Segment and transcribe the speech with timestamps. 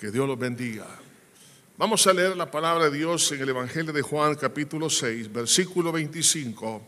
[0.00, 0.86] Que Dios los bendiga.
[1.76, 5.92] Vamos a leer la palabra de Dios en el Evangelio de Juan capítulo 6, versículo
[5.92, 6.82] 25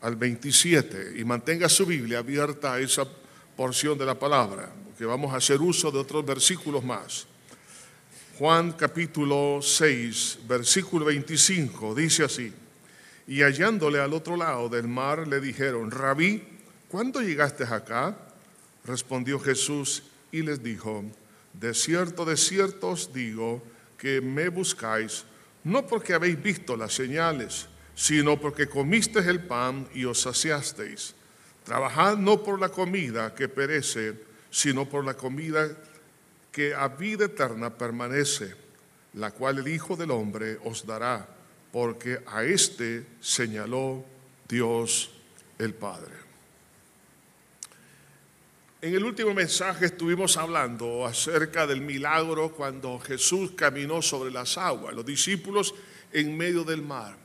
[0.00, 1.12] al 27.
[1.18, 3.06] Y mantenga su Biblia abierta a esa
[3.54, 7.26] porción de la palabra, porque vamos a hacer uso de otros versículos más.
[8.38, 12.50] Juan capítulo 6, versículo 25, dice así.
[13.26, 16.42] Y hallándole al otro lado del mar, le dijeron, Rabí,
[16.88, 18.16] ¿cuándo llegaste acá?
[18.86, 20.02] Respondió Jesús
[20.32, 21.04] y les dijo,
[21.58, 23.62] de cierto, de cierto os digo
[23.98, 25.24] que me buscáis,
[25.64, 31.14] no porque habéis visto las señales, sino porque comisteis el pan y os saciasteis.
[31.64, 34.14] Trabajad no por la comida que perece,
[34.50, 35.68] sino por la comida
[36.52, 38.54] que a vida eterna permanece,
[39.14, 41.26] la cual el Hijo del Hombre os dará,
[41.72, 44.04] porque a éste señaló
[44.48, 45.10] Dios
[45.58, 46.27] el Padre.
[48.80, 54.94] En el último mensaje estuvimos hablando acerca del milagro cuando Jesús caminó sobre las aguas,
[54.94, 55.74] los discípulos
[56.12, 57.16] en medio del mar.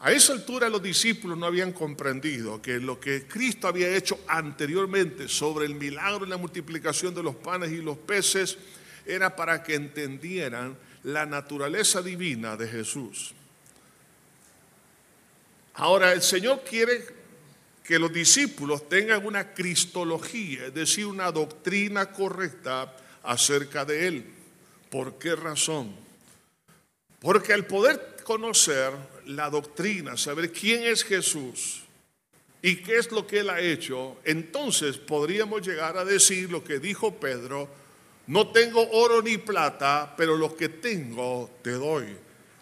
[0.00, 5.28] A esa altura los discípulos no habían comprendido que lo que Cristo había hecho anteriormente
[5.28, 8.58] sobre el milagro y la multiplicación de los panes y los peces
[9.06, 13.32] era para que entendieran la naturaleza divina de Jesús.
[15.74, 17.19] Ahora el Señor quiere
[17.90, 24.24] que los discípulos tengan una cristología, es decir, una doctrina correcta acerca de Él.
[24.88, 25.92] ¿Por qué razón?
[27.18, 28.92] Porque al poder conocer
[29.26, 31.82] la doctrina, saber quién es Jesús
[32.62, 36.78] y qué es lo que Él ha hecho, entonces podríamos llegar a decir lo que
[36.78, 37.68] dijo Pedro,
[38.28, 42.06] no tengo oro ni plata, pero lo que tengo te doy.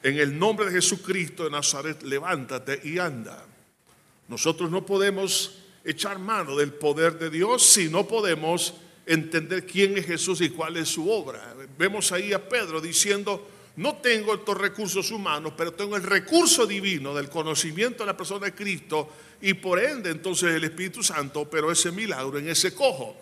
[0.02, 3.44] En el nombre de Jesucristo de Nazaret, levántate y anda.
[4.28, 8.74] Nosotros no podemos echar mano del poder de Dios si no podemos
[9.06, 11.54] entender quién es Jesús y cuál es su obra.
[11.78, 17.14] Vemos ahí a Pedro diciendo, no tengo estos recursos humanos, pero tengo el recurso divino
[17.14, 19.08] del conocimiento de la persona de Cristo
[19.40, 23.16] y por ende entonces el Espíritu Santo, pero ese milagro en ese cojo.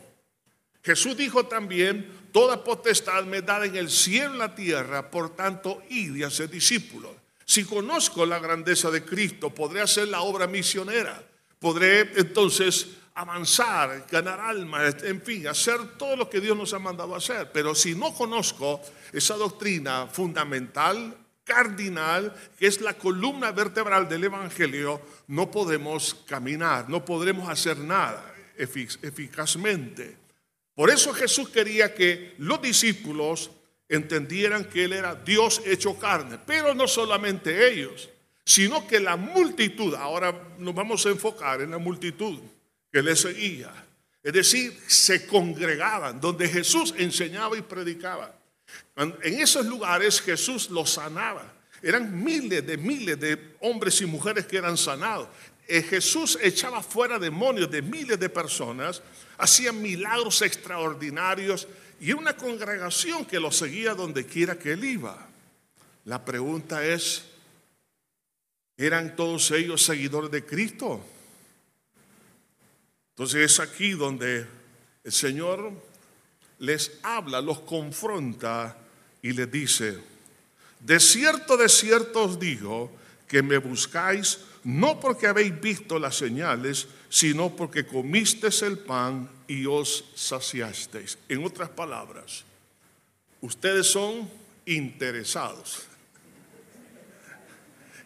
[0.82, 5.36] Jesús dijo también, toda potestad me da en el cielo y en la tierra, por
[5.36, 7.12] tanto, id y hacer discípulos.
[7.46, 11.22] Si conozco la grandeza de Cristo, podré hacer la obra misionera.
[11.60, 17.14] Podré entonces avanzar, ganar almas, en fin, hacer todo lo que Dios nos ha mandado
[17.14, 17.50] hacer.
[17.52, 18.80] Pero si no conozco
[19.12, 27.04] esa doctrina fundamental, cardinal, que es la columna vertebral del Evangelio, no podemos caminar, no
[27.04, 30.16] podremos hacer nada eficazmente.
[30.74, 33.50] Por eso Jesús quería que los discípulos
[33.88, 36.38] entendieran que Él era Dios hecho carne.
[36.44, 38.08] Pero no solamente ellos,
[38.44, 42.38] sino que la multitud, ahora nos vamos a enfocar en la multitud
[42.92, 43.72] que le seguía.
[44.22, 48.34] Es decir, se congregaban donde Jesús enseñaba y predicaba.
[48.96, 51.52] En esos lugares Jesús los sanaba.
[51.82, 55.28] Eran miles de miles de hombres y mujeres que eran sanados.
[55.68, 59.02] Eh, Jesús echaba fuera demonios de miles de personas,
[59.36, 61.66] hacía milagros extraordinarios
[62.00, 65.26] y una congregación que lo seguía donde quiera que él iba.
[66.04, 67.24] La pregunta es,
[68.76, 71.04] ¿eran todos ellos seguidores de Cristo?
[73.10, 74.46] Entonces es aquí donde
[75.04, 75.72] el Señor
[76.58, 78.76] les habla, los confronta
[79.22, 79.98] y les dice,
[80.80, 82.90] de cierto, de cierto os digo
[83.28, 89.64] que me buscáis no porque habéis visto las señales, sino porque comisteis el pan y
[89.64, 91.18] os saciasteis.
[91.28, 92.44] En otras palabras,
[93.40, 94.28] ustedes son
[94.66, 95.86] interesados.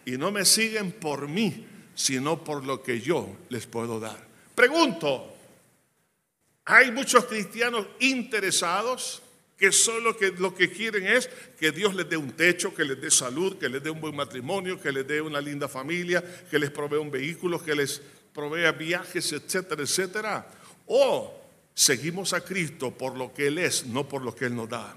[0.04, 4.22] Y no me siguen por mí, sino por lo que yo les puedo dar.
[4.54, 5.34] Pregunto,
[6.66, 9.22] ¿hay muchos cristianos interesados?
[9.60, 11.28] Que solo que lo que quieren es
[11.58, 14.16] que Dios les dé un techo, que les dé salud, que les dé un buen
[14.16, 18.00] matrimonio, que les dé una linda familia, que les provea un vehículo, que les
[18.32, 20.48] provea viajes, etcétera, etcétera.
[20.86, 21.38] O
[21.74, 24.96] seguimos a Cristo por lo que Él es, no por lo que Él nos da.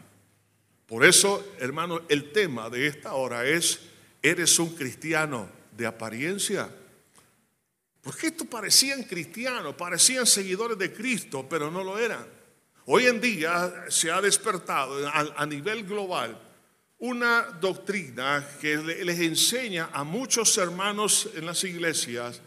[0.86, 3.82] Por eso, hermano, el tema de esta hora es,
[4.22, 6.70] ¿eres un cristiano de apariencia?
[8.02, 12.26] Porque estos parecían cristianos, parecían seguidores de Cristo, pero no lo eran.
[12.86, 16.38] Hoy en día se ha despertado a, nivel global
[17.00, 22.42] una doctrina que les enseña a muchos hermanos en las iglesias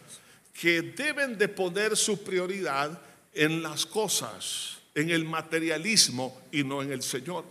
[0.53, 3.01] que deben de poner su prioridad
[3.33, 7.43] en las cosas, en el materialismo y no en el Señor.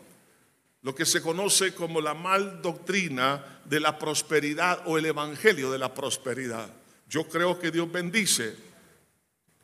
[0.82, 5.78] Lo que se conoce como la mal doctrina de la prosperidad o el evangelio de
[5.78, 6.72] la prosperidad.
[7.08, 8.54] Yo creo que Dios bendice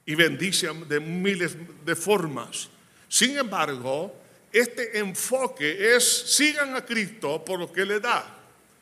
[0.04, 2.71] y bendice de miles de formas.
[3.12, 4.10] Sin embargo,
[4.50, 6.02] este enfoque es
[6.34, 8.24] sigan a Cristo por lo que le da.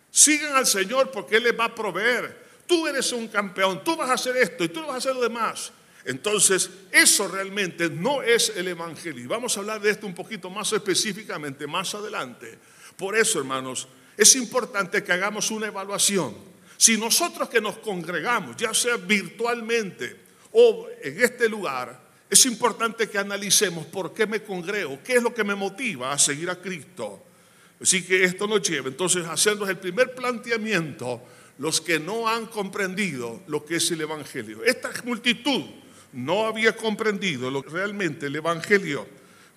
[0.09, 2.47] Sigan al Señor porque Él les va a proveer.
[2.65, 5.23] Tú eres un campeón, tú vas a hacer esto y tú vas a hacer lo
[5.23, 5.73] demás.
[6.05, 9.25] Entonces, eso realmente no es el Evangelio.
[9.25, 12.57] Y vamos a hablar de esto un poquito más específicamente más adelante.
[12.97, 16.37] Por eso, hermanos, es importante que hagamos una evaluación.
[16.77, 20.17] Si nosotros que nos congregamos, ya sea virtualmente
[20.53, 25.35] o en este lugar, es importante que analicemos por qué me congrego, qué es lo
[25.35, 27.25] que me motiva a seguir a Cristo.
[27.81, 31.21] Así que esto nos lleva entonces hacernos el primer planteamiento,
[31.59, 34.63] los que no han comprendido lo que es el Evangelio.
[34.65, 35.65] Esta multitud
[36.13, 39.07] no había comprendido lo, realmente el Evangelio.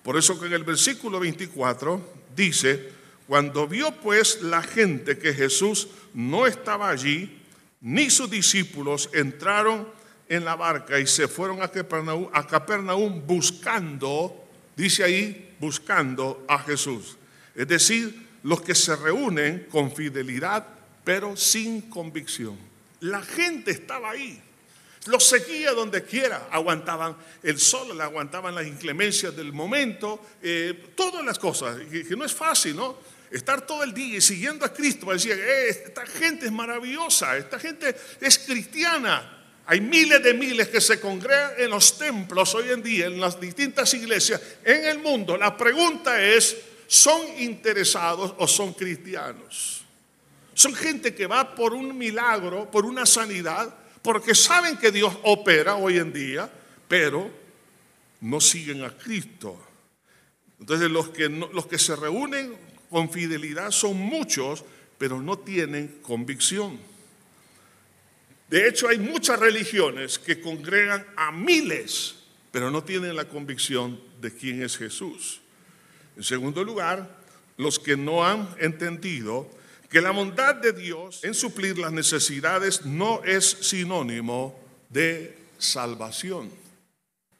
[0.02, 2.90] Por eso que en el versículo 24 dice,
[3.26, 7.40] cuando vio pues la gente que Jesús no estaba allí,
[7.80, 9.88] ni sus discípulos entraron
[10.28, 14.44] en la barca y se fueron a Capernaum, a Capernaum buscando,
[14.76, 17.16] dice ahí, buscando a Jesús.
[17.54, 20.66] Es decir, los que se reúnen con fidelidad,
[21.04, 22.58] pero sin convicción.
[23.00, 24.40] La gente estaba ahí.
[25.06, 31.38] Los seguía donde quiera, aguantaban el sol, aguantaban las inclemencias del momento, eh, todas las
[31.38, 32.98] cosas, que, no es fácil, ¿no?
[33.30, 37.94] Estar todo el día siguiendo a Cristo, decía, eh, esta gente es maravillosa, esta gente
[38.20, 39.33] es cristiana,
[39.66, 43.40] hay miles de miles que se congregan en los templos hoy en día, en las
[43.40, 45.36] distintas iglesias en el mundo.
[45.36, 46.56] La pregunta es,
[46.86, 49.84] ¿son interesados o son cristianos?
[50.52, 55.76] Son gente que va por un milagro, por una sanidad, porque saben que Dios opera
[55.76, 56.50] hoy en día,
[56.86, 57.30] pero
[58.20, 59.58] no siguen a Cristo.
[60.60, 62.54] Entonces los que, los que se reúnen
[62.90, 64.62] con fidelidad son muchos,
[64.98, 66.78] pero no tienen convicción.
[68.48, 72.16] De hecho, hay muchas religiones que congregan a miles,
[72.50, 75.40] pero no tienen la convicción de quién es Jesús.
[76.16, 77.18] En segundo lugar,
[77.56, 79.50] los que no han entendido
[79.88, 84.58] que la bondad de Dios en suplir las necesidades no es sinónimo
[84.88, 86.50] de salvación.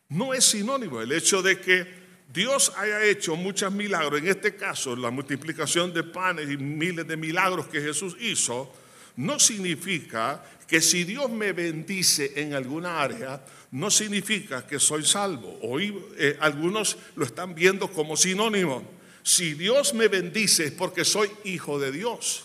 [0.09, 4.97] No es sinónimo el hecho de que Dios haya hecho muchos milagros, en este caso
[4.97, 8.73] la multiplicación de panes y miles de milagros que Jesús hizo,
[9.17, 13.41] no significa que si Dios me bendice en alguna área,
[13.73, 15.59] no significa que soy salvo.
[15.63, 18.85] Hoy eh, algunos lo están viendo como sinónimo.
[19.23, 22.45] Si Dios me bendice es porque soy hijo de Dios.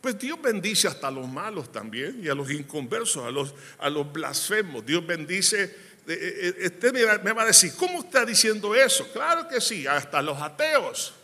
[0.00, 3.88] Pues Dios bendice hasta a los malos también y a los inconversos, a los, a
[3.88, 4.84] los blasfemos.
[4.84, 5.64] Dios bendice.
[6.08, 9.12] Eh, eh, usted me va a decir, ¿cómo está diciendo eso?
[9.12, 11.14] Claro que sí, hasta los ateos.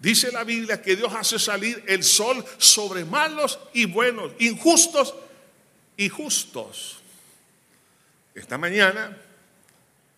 [0.00, 5.14] Dice la Biblia que Dios hace salir el sol sobre malos y buenos, injustos
[5.96, 7.00] y justos.
[8.34, 9.16] Esta mañana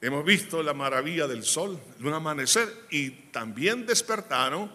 [0.02, 4.70] hemos visto la maravilla del sol, de un amanecer, y también despertaron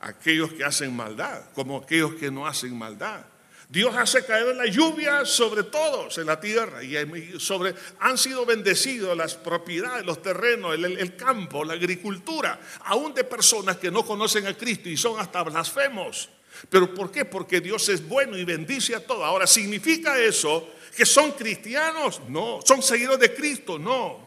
[0.00, 3.24] aquellos que hacen maldad, como aquellos que no hacen maldad.
[3.70, 9.14] Dios hace caer la lluvia sobre todos en la tierra y sobre, han sido bendecidos
[9.14, 14.56] las propiedades, los terrenos, el, campo, la agricultura, aún de personas que no conocen a
[14.56, 16.30] Cristo y son hasta blasfemos.
[16.70, 17.26] ¿Pero por qué?
[17.26, 19.22] Porque Dios es bueno y bendice a todos.
[19.22, 20.66] Ahora, ¿significa eso
[20.96, 22.22] que son cristianos?
[22.26, 22.60] No.
[22.64, 23.78] ¿Son seguidores de Cristo?
[23.78, 24.26] No.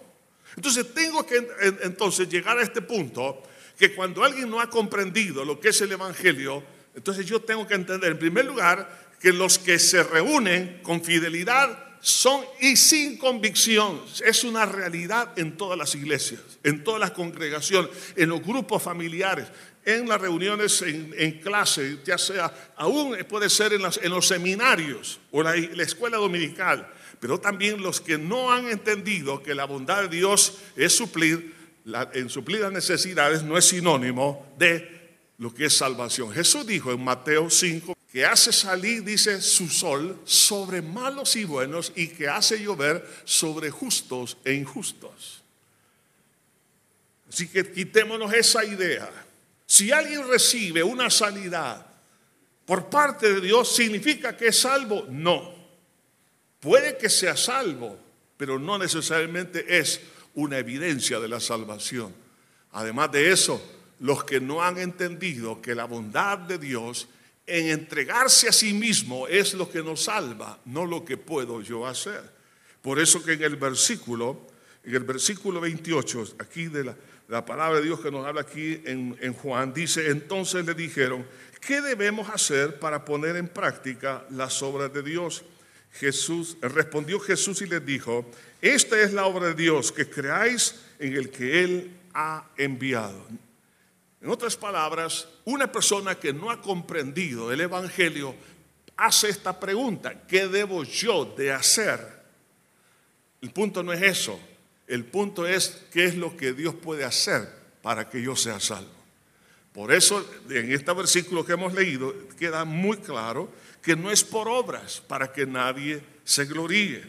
[0.55, 1.47] Entonces tengo que
[1.81, 3.41] entonces llegar a este punto
[3.77, 7.73] que cuando alguien no ha comprendido lo que es el Evangelio, entonces yo tengo que
[7.73, 14.01] entender en primer lugar que los que se reúnen con fidelidad son y sin convicción.
[14.25, 19.47] Es una realidad en todas las iglesias, en todas las congregaciones, en los grupos familiares
[19.85, 25.55] en las reuniones en, clase, ya sea, aún puede ser en, los seminarios o la,
[25.55, 26.87] la escuela dominical,
[27.19, 31.55] pero también los que no han entendido que la bondad de Dios es suplir,
[32.13, 36.31] en suplir las necesidades no es sinónimo de lo que es salvación.
[36.31, 41.93] Jesús dijo en Mateo 5 que hace salir, dice, su sol sobre malos y buenos
[41.95, 45.41] y que hace llover sobre justos e injustos.
[47.29, 49.09] Así que quitémonos esa idea
[49.71, 51.85] si alguien recibe una sanidad
[52.65, 55.05] por parte de Dios, ¿significa que es salvo?
[55.09, 55.55] No.
[56.59, 57.97] Puede que sea salvo,
[58.35, 60.01] pero no necesariamente es
[60.35, 62.13] una evidencia de la salvación.
[62.73, 63.65] Además de eso,
[64.01, 67.07] los que no han entendido que la bondad de Dios
[67.51, 71.85] en entregarse a sí mismo es lo que nos salva, no lo que puedo yo
[71.85, 72.23] hacer.
[72.81, 74.47] Por eso que en el versículo,
[74.85, 76.95] en el versículo 28, aquí de la,
[77.27, 81.25] la palabra de Dios que nos habla aquí en, Juan dice, entonces le dijeron,
[81.59, 85.43] ¿qué debemos hacer para poner en práctica las obras de Dios?
[85.93, 88.29] Jesús respondió Jesús y les dijo,
[88.61, 93.25] esta es la obra de Dios, que creáis en el que Él ha enviado.
[94.21, 98.35] En otras palabras, una persona que no ha comprendido el Evangelio
[98.95, 102.21] hace esta pregunta, ¿qué debo yo de hacer?
[103.41, 104.39] El punto no es eso,
[104.87, 107.49] el punto es qué es lo que Dios puede hacer
[107.81, 109.01] para que yo sea salvo.
[109.73, 113.49] Por eso en este versículo que hemos leído queda muy claro
[113.81, 117.03] que no es por obras para que nadie se gloríe,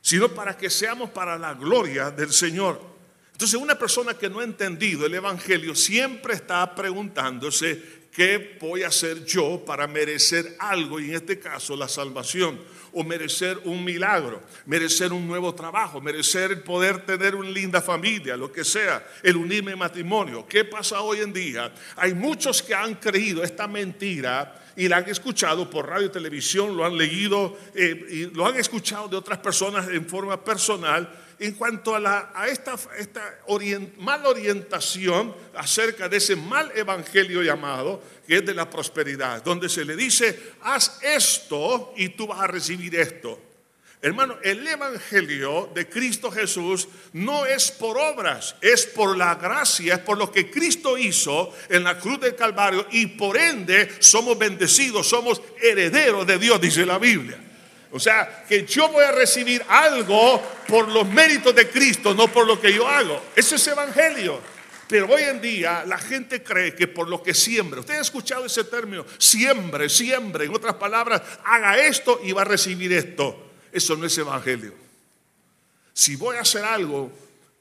[0.00, 2.97] sino para que seamos para la gloria del Señor.
[3.38, 7.80] Entonces una persona que no ha entendido el Evangelio siempre está preguntándose,
[8.10, 10.98] ¿qué voy a hacer yo para merecer algo?
[10.98, 12.58] Y en este caso la salvación,
[12.92, 18.36] o merecer un milagro, merecer un nuevo trabajo, merecer el poder tener una linda familia,
[18.36, 20.44] lo que sea, el unirme en matrimonio.
[20.48, 21.72] ¿Qué pasa hoy en día?
[21.94, 26.76] Hay muchos que han creído esta mentira y la han escuchado por radio y televisión,
[26.76, 31.52] lo han leído eh, y lo han escuchado de otras personas en forma personal en
[31.52, 33.38] cuanto a, la, esta, esta
[33.98, 39.84] mala orientación acerca de ese mal evangelio llamado, que es de la prosperidad, donde se
[39.84, 43.40] le dice, haz esto y tú vas a recibir esto.
[44.00, 50.00] Hermano, el Evangelio de Cristo Jesús no es por obras, es por la gracia, es
[50.00, 55.08] por lo que Cristo hizo en la cruz del Calvario y por ende somos bendecidos,
[55.08, 57.47] somos herederos de Dios, dice la Biblia.
[57.90, 62.46] O sea, que yo voy a recibir algo por los méritos de Cristo, no por
[62.46, 63.22] lo que yo hago.
[63.34, 64.40] Ese es evangelio.
[64.88, 68.46] Pero hoy en día la gente cree que por lo que siembra, usted ha escuchado
[68.46, 73.50] ese término, siembre, siembre, en otras palabras, haga esto y va a recibir esto.
[73.70, 74.72] Eso no es evangelio.
[75.92, 77.12] Si voy a hacer algo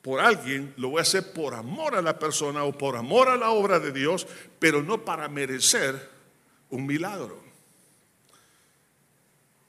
[0.02, 3.36] por alguien, lo voy a hacer por amor a la persona o por amor a
[3.36, 4.26] la obra de Dios,
[4.58, 6.10] pero no para merecer
[6.70, 7.47] un milagro.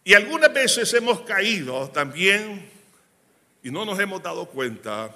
[0.08, 2.66] Y algunas veces hemos caído también
[3.62, 5.14] y no nos hemos dado cuenta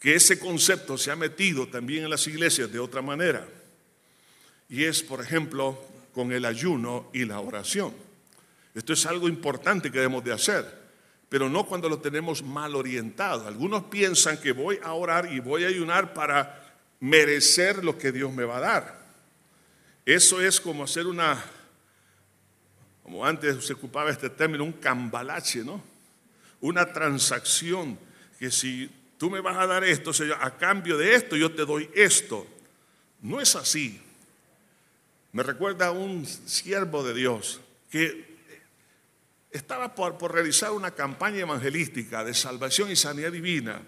[0.00, 3.46] que ese concepto se ha metido también en las iglesias de otra manera.
[4.70, 5.78] Y es, por ejemplo,
[6.14, 7.92] con el ayuno y la oración.
[8.74, 10.64] Esto es algo importante que debemos de hacer,
[11.28, 13.46] pero no cuando lo tenemos mal orientado.
[13.46, 18.32] Algunos piensan que voy a orar y voy a ayunar para merecer lo que Dios
[18.32, 19.04] me va a dar.
[20.06, 21.44] Eso es como hacer una
[23.04, 25.80] como antes se ocupaba este término, un cambalache, ¿no?
[26.62, 27.98] Una transacción
[28.38, 31.66] que si tú me vas a dar esto, Señor, a cambio de esto yo te
[31.66, 32.46] doy esto.
[33.20, 34.00] No es así.
[35.32, 38.38] Me recuerda a un siervo de Dios que
[39.50, 43.82] estaba por, por, realizar una campaña evangelística de salvación y sanidad divina.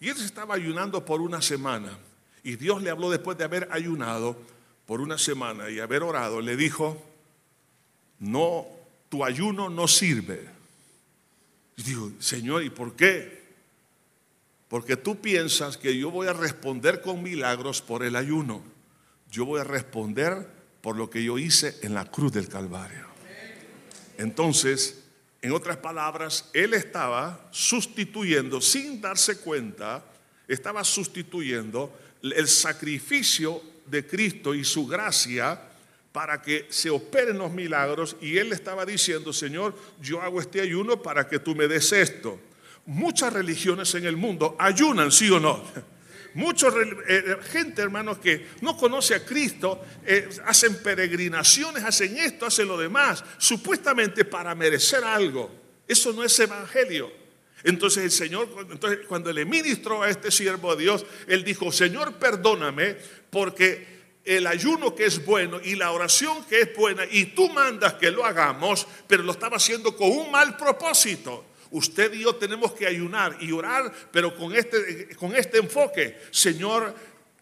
[0.00, 1.98] Y él estaba ayunando por una semana.
[2.42, 4.40] Y Dios le habló después de haber ayunado
[4.86, 6.40] por una semana y haber orado.
[6.40, 7.02] Le dijo,
[8.20, 8.66] no,
[9.08, 10.48] tu ayuno no sirve.
[11.76, 13.46] Y digo, Señor, ¿y por qué?
[14.68, 18.62] Porque tú piensas que yo voy a responder con milagros por el ayuno.
[19.30, 20.48] Yo voy a responder
[20.80, 23.06] por lo que yo hice en la cruz del Calvario.
[24.18, 25.04] Entonces,
[25.42, 30.04] en otras palabras, Él estaba sustituyendo, sin darse cuenta,
[30.48, 35.60] estaba sustituyendo el sacrificio de Cristo y su gracia
[36.16, 40.62] para que se operen los milagros y él le estaba diciendo, Señor, yo hago este
[40.62, 42.40] ayuno para que tú me des esto.
[42.86, 45.62] Muchas religiones en el mundo ayunan, sí o no.
[46.32, 52.46] Mucha eh, eh, gente, hermanos, que no conoce a Cristo, eh, hacen peregrinaciones, hacen esto,
[52.46, 55.50] hacen lo demás, supuestamente para merecer algo.
[55.86, 57.12] Eso no es evangelio.
[57.62, 62.14] Entonces el Señor, entonces, cuando le ministró a este siervo de Dios, él dijo, Señor,
[62.14, 62.96] perdóname
[63.28, 63.95] porque
[64.26, 68.10] el ayuno que es bueno y la oración que es buena y tú mandas que
[68.10, 71.44] lo hagamos, pero lo estaba haciendo con un mal propósito.
[71.70, 76.20] Usted y yo tenemos que ayunar y orar, pero con este, con este enfoque.
[76.30, 76.94] Señor,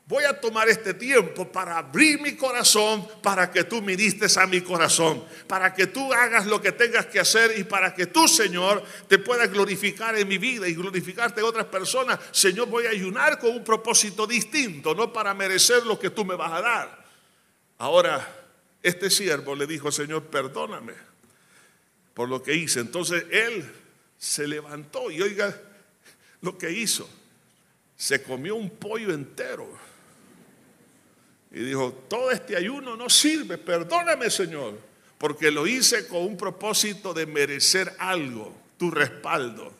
[0.06, 4.60] voy a tomar este tiempo para abrir mi corazón, para que tú ministres a mi
[4.60, 8.84] corazón, para que tú hagas lo que tengas que hacer y para que tú, Señor,
[9.08, 12.20] te puedas glorificar en mi vida y glorificarte en otras personas.
[12.32, 16.34] Señor, voy a ayunar con un propósito distinto, no para merecer lo que tú me
[16.34, 17.04] vas a dar.
[17.78, 18.28] Ahora,
[18.82, 20.92] este siervo le dijo, Señor, perdóname
[22.12, 22.80] por lo que hice.
[22.80, 23.64] Entonces él
[24.18, 25.58] se levantó y oiga
[26.42, 27.08] lo que hizo.
[27.96, 29.66] Se comió un pollo entero
[31.54, 34.76] y dijo, todo este ayuno no sirve, perdóname Señor,
[35.18, 39.72] porque lo hice con un propósito de merecer algo, tu respaldo.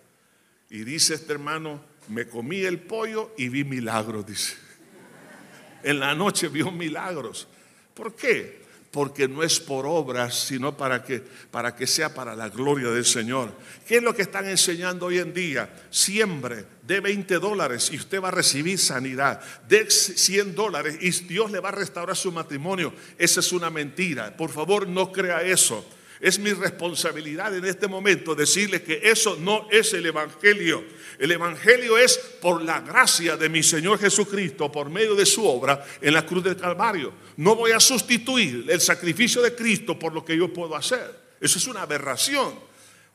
[0.71, 4.55] Y dice este hermano, me comí el pollo y vi milagros, dice.
[5.83, 7.49] En la noche vio milagros.
[7.93, 8.64] ¿Por qué?
[8.95, 11.21] Porque no es por obras, sino para que,
[11.51, 13.53] para que sea para la gloria del Señor.
[13.89, 15.69] ¿Qué es lo que están enseñando hoy en día?
[15.91, 19.41] Siembre, de 20 dólares y usted va a recibir sanidad.
[19.67, 22.95] De 100 dólares y Dios le va a restaurar su matrimonio.
[23.19, 24.37] Esa es una mentira.
[24.37, 25.85] Por favor, no crea eso.
[26.21, 30.85] Es mi responsabilidad en este momento decirle que eso no es el Evangelio.
[31.19, 35.85] El Evangelio es por la gracia de mi Señor Jesucristo, por medio de su obra
[36.01, 37.13] en la cruz del Calvario.
[37.37, 41.25] No voy a sustituir el sacrificio de Cristo por lo que yo puedo hacer.
[41.41, 42.55] Eso es una aberración.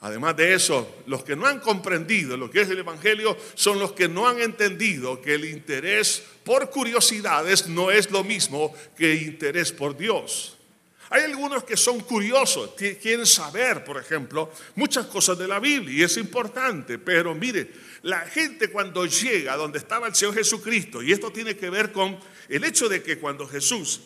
[0.01, 3.91] Además de eso, los que no han comprendido lo que es el Evangelio son los
[3.91, 9.73] que no han entendido que el interés por curiosidades no es lo mismo que interés
[9.73, 10.58] por Dios.
[11.11, 16.03] Hay algunos que son curiosos, quieren saber, por ejemplo, muchas cosas de la Biblia y
[16.03, 17.71] es importante, pero mire,
[18.03, 22.19] la gente cuando llega donde estaba el Señor Jesucristo, y esto tiene que ver con
[22.47, 24.01] el hecho de que cuando Jesús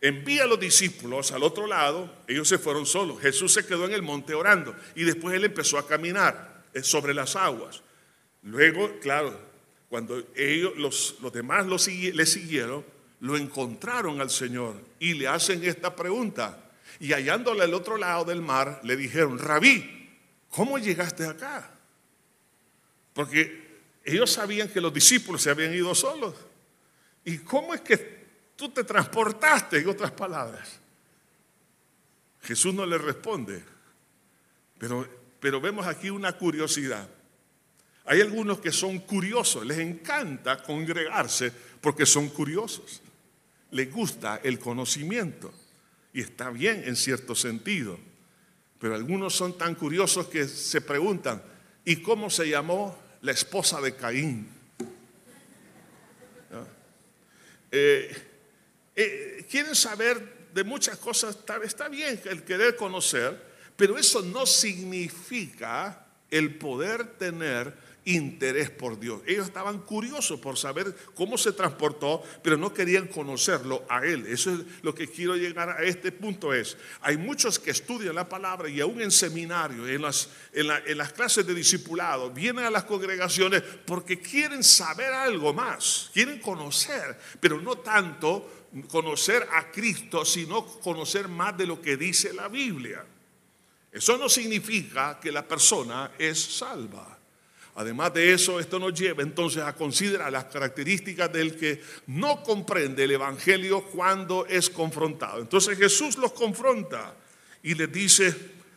[0.00, 3.92] envía a los discípulos al otro lado, ellos se fueron solos, Jesús se quedó en
[3.92, 7.82] el monte orando y después él empezó a caminar eh, sobre las aguas.
[8.42, 9.38] Luego, claro,
[9.90, 12.84] cuando ellos, los, los demás le siguieron,
[13.22, 16.58] lo encontraron al Señor y le hacen esta pregunta.
[16.98, 20.10] Y hallándole al otro lado del mar, le dijeron, Rabí,
[20.50, 21.70] ¿cómo llegaste acá?
[23.12, 26.34] Porque ellos sabían que los discípulos se habían ido solos.
[27.24, 28.26] ¿Y cómo es que
[28.56, 30.80] tú te transportaste, en otras palabras?
[32.42, 33.62] Jesús no le responde.
[34.78, 37.08] Pero, pero vemos aquí una curiosidad.
[38.04, 43.01] Hay algunos que son curiosos, les encanta congregarse porque son curiosos
[43.72, 45.52] le gusta el conocimiento.
[46.12, 47.98] Y está bien en cierto sentido.
[48.78, 51.42] Pero algunos son tan curiosos que se preguntan,
[51.84, 54.48] ¿y cómo se llamó la esposa de Caín?
[57.74, 58.14] Eh,
[58.94, 63.40] eh, quieren saber de muchas cosas, está bien el querer conocer,
[63.76, 67.72] pero eso no significa el poder tener
[68.04, 69.20] interés por Dios.
[69.26, 74.26] Ellos estaban curiosos por saber cómo se transportó, pero no querían conocerlo a Él.
[74.26, 78.28] Eso es lo que quiero llegar a este punto es, hay muchos que estudian la
[78.28, 82.84] palabra y aún en seminario, en las, en, las clases de discipulado, vienen a las
[82.84, 90.64] congregaciones porque quieren saber algo más, quieren conocer, pero no tanto conocer a Cristo, sino
[90.64, 93.04] conocer más de lo que dice la Biblia.
[93.92, 97.18] Eso no significa que la persona es salva.
[97.74, 103.04] Además de eso, esto nos lleva entonces a considerar las características del que no comprende
[103.04, 105.40] el Evangelio cuando es confrontado.
[105.40, 107.14] Entonces Jesús los confronta
[107.62, 108.34] y les dice,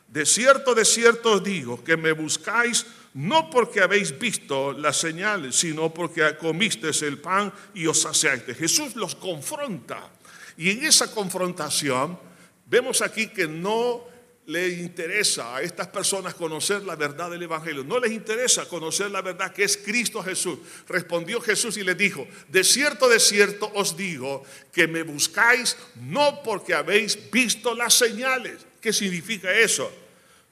[0.08, 5.56] de cierto, de cierto os digo, que me buscáis no porque habéis visto las señales,
[5.56, 8.56] sino porque comisteis el pan y os saciaste.
[8.56, 10.10] Jesús los confronta.
[10.58, 12.18] Y en esa confrontación
[12.66, 14.15] vemos aquí que no
[14.48, 17.84] le interesa a estas personas conocer la verdad del Evangelio.
[17.84, 20.60] No les interesa conocer la verdad que es Cristo Jesús.
[20.88, 26.44] Respondió Jesús y les dijo, de cierto, de cierto os digo que me buscáis no
[26.44, 28.66] porque habéis visto las señales.
[28.80, 29.92] ¿Qué significa eso?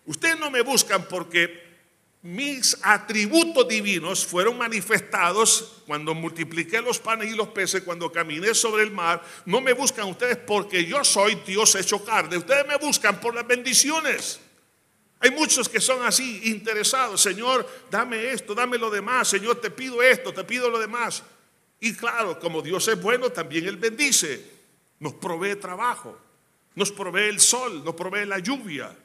[0.06, 1.62] Ustedes no me buscan porque
[2.24, 8.84] mis atributos divinos fueron manifestados cuando multipliqué los panes y los peces, cuando caminé sobre
[8.84, 9.22] el mar.
[9.46, 12.38] No me buscan ustedes porque yo soy Dios hecho carne.
[12.38, 14.40] Ustedes me buscan por las bendiciones.
[15.20, 17.22] Hay muchos que son así, interesados.
[17.22, 19.28] Señor, dame esto, dame lo demás.
[19.28, 21.24] Señor, te pido esto, te pido lo demás.
[21.82, 24.50] Y claro, como Dios es bueno, también Él bendice.
[25.00, 26.18] Nos provee trabajo,
[26.76, 28.96] nos provee el sol, nos provee la lluvia.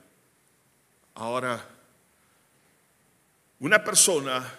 [1.15, 1.78] Ahora,
[3.61, 4.55] una persona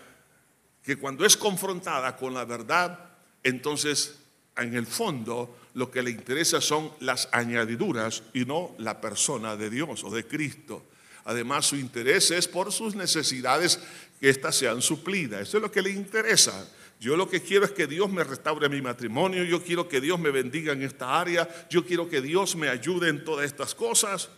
[0.84, 3.12] que cuando es confrontada con la verdad,
[3.44, 4.20] entonces
[4.58, 9.70] en el fondo lo que le interesa son las añadiduras y no la persona de
[9.70, 10.84] Dios o de Cristo.
[11.26, 13.80] Además, su interés es por sus necesidades
[14.20, 15.42] que éstas sean suplidas.
[15.42, 16.68] Eso es lo que le interesa.
[17.00, 20.20] Yo lo que quiero es que Dios me restaure mi matrimonio, yo quiero que Dios
[20.20, 24.30] me bendiga en esta área, yo quiero que Dios me ayude en todas estas cosas.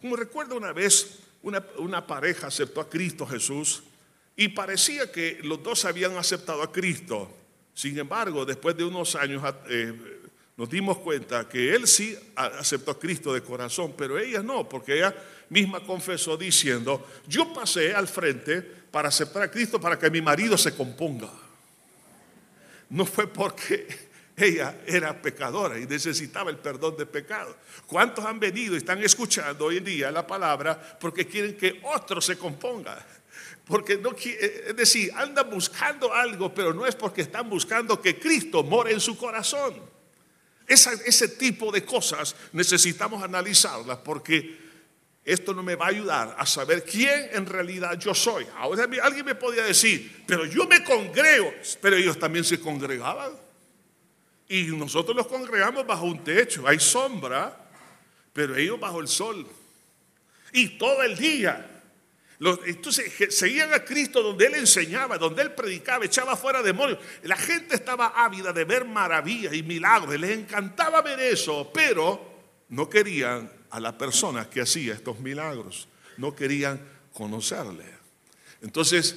[0.00, 3.82] Como recuerdo una vez, una, una pareja aceptó a Cristo Jesús
[4.36, 7.30] y parecía que los dos habían aceptado a Cristo.
[7.72, 9.92] Sin embargo, después de unos años eh,
[10.56, 14.96] nos dimos cuenta que él sí aceptó a Cristo de corazón, pero ella no, porque
[14.96, 15.14] ella
[15.48, 20.56] misma confesó diciendo, yo pasé al frente para aceptar a Cristo para que mi marido
[20.56, 21.30] se componga.
[22.90, 23.88] No fue porque
[24.36, 27.56] ella era pecadora y necesitaba el perdón de pecado.
[27.86, 32.20] ¿Cuántos han venido y están escuchando hoy en día la palabra porque quieren que otro
[32.20, 33.04] se componga?
[33.66, 38.18] Porque no, eh, es decir, andan buscando algo, pero no es porque están buscando que
[38.18, 39.74] Cristo more en su corazón.
[40.66, 44.64] ese tipo de cosas necesitamos analizarlas porque
[45.24, 48.46] esto no me va a ayudar a saber quién en realidad yo soy.
[48.56, 53.32] Ahora alguien me podría decir, pero yo me congrego, pero ellos también se congregaban.
[54.48, 57.56] Y nosotros los congregamos bajo un techo, hay sombra,
[58.34, 59.46] pero ellos bajo el sol.
[60.52, 61.70] Y todo el día.
[62.66, 66.98] Entonces seguían a Cristo donde Él enseñaba, donde Él predicaba, echaba fuera demonios.
[67.22, 70.18] La gente estaba ávida de ver maravillas y milagros.
[70.18, 72.34] Les encantaba ver eso, pero
[72.68, 75.88] no querían a la persona que hacía estos milagros.
[76.16, 76.80] No querían
[77.12, 77.84] conocerle.
[78.62, 79.16] Entonces,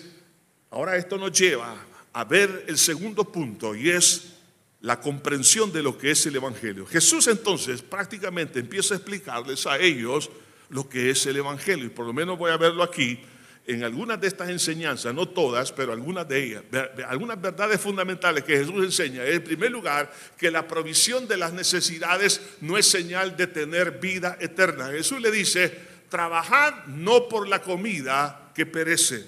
[0.70, 1.76] ahora esto nos lleva
[2.14, 4.34] a ver el segundo punto y es
[4.82, 6.86] la comprensión de lo que es el Evangelio.
[6.86, 10.30] Jesús entonces prácticamente empieza a explicarles a ellos
[10.70, 13.20] lo que es el Evangelio y por lo menos voy a verlo aquí
[13.68, 16.64] en algunas de estas enseñanzas, no todas, pero algunas de ellas,
[17.08, 19.26] algunas verdades fundamentales que Jesús enseña.
[19.26, 24.38] En primer lugar, que la provisión de las necesidades no es señal de tener vida
[24.40, 24.88] eterna.
[24.88, 25.78] Jesús le dice,
[26.08, 29.26] trabajad no por la comida que perece.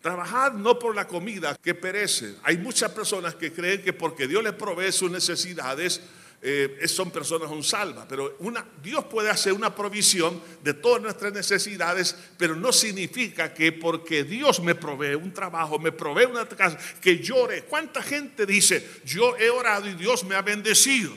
[0.00, 2.36] Trabajad no por la comida que perece.
[2.44, 6.00] Hay muchas personas que creen que porque Dios les provee sus necesidades,
[6.42, 11.32] eh, son personas un salva, pero una, Dios puede hacer una provisión de todas nuestras
[11.32, 16.78] necesidades, pero no significa que porque Dios me provee un trabajo, me provee una casa,
[17.00, 17.62] que llore.
[17.64, 21.12] ¿Cuánta gente dice, yo he orado y Dios me ha bendecido?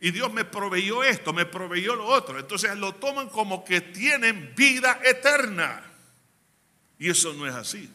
[0.00, 2.38] Y Dios me proveyó esto, me proveyó lo otro.
[2.38, 5.84] Entonces lo toman como que tienen vida eterna.
[6.98, 7.88] Y eso no es así.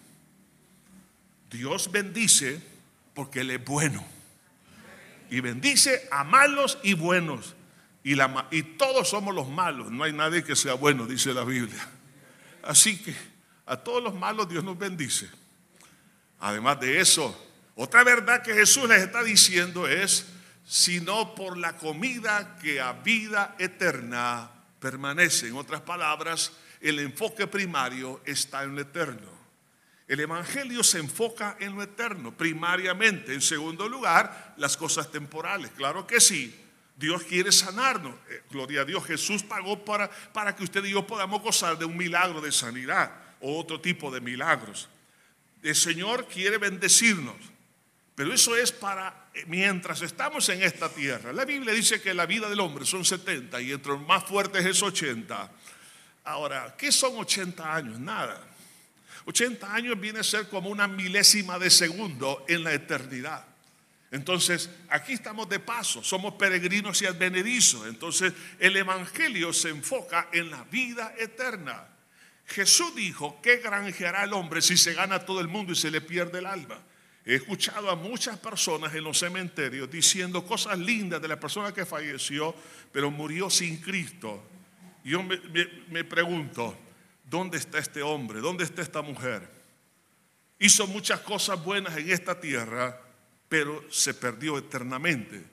[1.49, 2.61] Dios bendice
[3.13, 4.16] porque Él es bueno
[5.29, 7.55] y bendice a malos y buenos.
[8.03, 11.43] Y, la, y todos somos los malos, no hay nadie que sea bueno, dice la
[11.43, 11.85] Biblia.
[12.63, 13.13] Así que
[13.65, 15.29] a todos los malos Dios nos bendice.
[16.39, 20.25] Además de eso, otra verdad que Jesús les está diciendo es,
[20.65, 25.47] sino por la comida que a vida eterna permanece.
[25.47, 29.36] En otras palabras, el enfoque primario está en lo eterno.
[30.07, 33.33] El Evangelio se enfoca en lo eterno, primariamente.
[33.33, 35.71] En segundo lugar, las cosas temporales.
[35.75, 36.55] Claro que sí.
[36.95, 38.15] Dios quiere sanarnos.
[38.29, 39.05] Eh, gloria a Dios.
[39.05, 43.11] Jesús pagó para, para que usted y yo podamos gozar de un milagro de sanidad
[43.41, 44.87] o otro tipo de milagros.
[45.61, 47.35] El Señor quiere bendecirnos.
[48.15, 51.33] Pero eso es para eh, mientras estamos en esta tierra.
[51.33, 54.65] La Biblia dice que la vida del hombre son 70 y entre los más fuertes
[54.65, 55.51] es 80.
[56.23, 57.99] Ahora, ¿qué son 80 años?
[57.99, 58.41] Nada.
[59.27, 63.45] 80 años viene a ser como una milésima de segundo en la eternidad.
[64.09, 67.87] Entonces, aquí estamos de paso, somos peregrinos y advenedizos.
[67.87, 71.89] Entonces, el Evangelio se enfoca en la vida eterna.
[72.45, 75.99] Jesús dijo, ¿qué granjeará el hombre si se gana todo el mundo y se le
[75.99, 76.79] pierde el alma?
[77.25, 81.85] He escuchado a muchas personas en los cementerios diciendo cosas lindas de la persona que
[81.85, 82.55] falleció,
[82.93, 84.41] pero murió sin Cristo.
[85.03, 85.37] Yo me,
[85.89, 86.86] me pregunto,
[87.29, 88.39] ¿dónde está este hombre?
[88.39, 89.47] ¿Dónde está esta mujer?
[90.59, 92.99] Hizo muchas cosas buenas en esta tierra,
[93.47, 95.43] pero se perdió eternamente.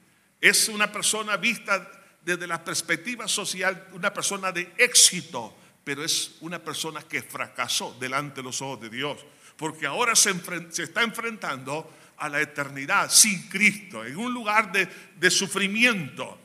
[0.40, 1.90] Es una persona vista
[2.24, 8.36] desde la perspectiva social, una persona de éxito, pero es una persona que fracasó delante
[8.36, 9.24] de los ojos de Dios,
[9.56, 10.34] porque ahora se,
[10.78, 16.38] está enfrentando a la eternidad sin Cristo, en un lugar de, de sufrimiento.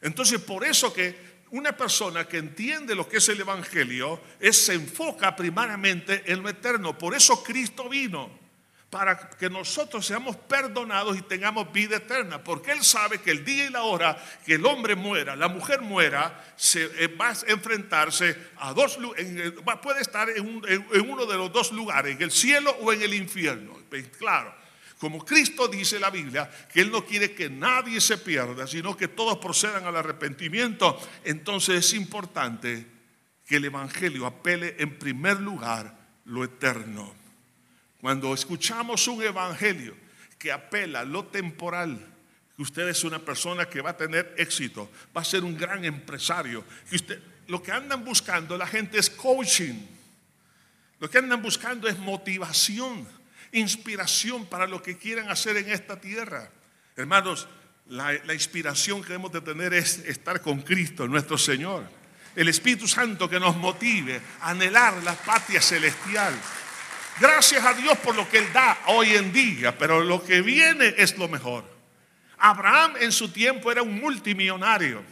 [0.00, 4.74] Entonces, por eso que una persona que entiende lo que es el Evangelio es, se
[4.74, 6.96] enfoca primariamente en lo eterno.
[6.96, 8.30] Por eso Cristo vino,
[8.90, 12.42] para que nosotros seamos perdonados y tengamos vida eterna.
[12.42, 15.80] Porque Él sabe que el día y la hora que el hombre muera, la mujer
[15.80, 18.98] muera, se, eh, va a enfrentarse a dos,
[19.82, 23.14] puede estar en, en uno de los dos lugares, en el cielo o en el
[23.14, 23.76] infierno.
[24.18, 24.57] Claro.
[24.98, 29.06] Como Cristo dice la Biblia, que Él no quiere que nadie se pierda, sino que
[29.06, 32.84] todos procedan al arrepentimiento, entonces es importante
[33.46, 37.14] que el Evangelio apele en primer lugar lo eterno.
[38.00, 39.94] Cuando escuchamos un Evangelio
[40.36, 42.04] que apela lo temporal,
[42.56, 45.84] que usted es una persona que va a tener éxito, va a ser un gran
[45.84, 46.64] empresario,
[47.46, 49.80] lo que andan buscando la gente es coaching,
[50.98, 53.06] lo que andan buscando es motivación
[53.52, 56.50] inspiración para lo que quieran hacer en esta tierra.
[56.96, 57.48] Hermanos,
[57.88, 61.84] la, inspiración que debemos de tener es estar con Cristo, nuestro Señor.
[62.36, 66.34] El Espíritu Santo que nos motive a anhelar la patria celestial.
[67.20, 70.94] Gracias a Dios por lo que Él da hoy en día, pero lo que viene
[70.98, 71.64] es lo mejor.
[72.38, 75.02] Abraham en su tiempo era un multimillonario,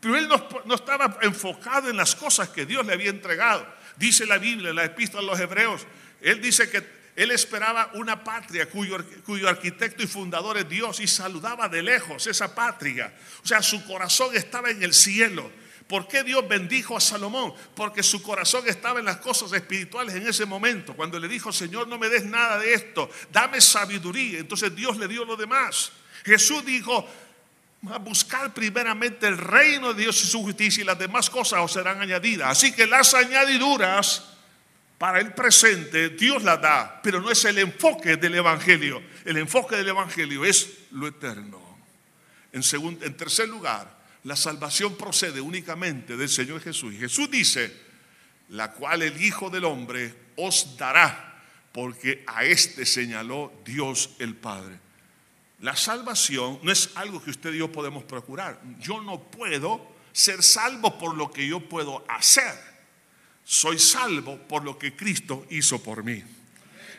[0.00, 3.66] pero él no, estaba enfocado en las cosas que Dios le había entregado.
[3.96, 5.86] Dice la Biblia, la epístola a los hebreos,
[6.20, 11.68] él dice que Él esperaba una patria cuyo, arquitecto y fundador es Dios y saludaba
[11.68, 13.12] de lejos esa patria.
[13.42, 15.50] O sea, su corazón estaba en el cielo.
[15.88, 17.52] ¿Por qué Dios bendijo a Salomón?
[17.74, 20.94] Porque su corazón estaba en las cosas espirituales en ese momento.
[20.94, 24.38] Cuando le dijo, Señor, no me des nada de esto, dame sabiduría.
[24.38, 25.90] Entonces Dios le dio lo demás.
[26.24, 27.04] Jesús dijo,
[27.90, 31.72] a buscar primeramente el reino de Dios y su justicia y las demás cosas os
[31.72, 32.48] serán añadidas.
[32.52, 34.37] Así que las añadiduras
[34.98, 39.00] para el presente Dios la da, pero no es el enfoque del Evangelio.
[39.24, 41.78] El enfoque del Evangelio es lo eterno.
[42.52, 46.94] En, segundo, en tercer lugar, la salvación procede únicamente del Señor Jesús.
[46.94, 47.72] Y Jesús dice,
[48.48, 54.80] la cual el Hijo del Hombre os dará, porque a este señaló Dios el Padre.
[55.60, 58.60] La salvación no es algo que usted y yo podemos procurar.
[58.80, 62.67] Yo no puedo ser salvo por lo que yo puedo hacer
[63.48, 66.22] soy salvo por lo que Cristo hizo por mí.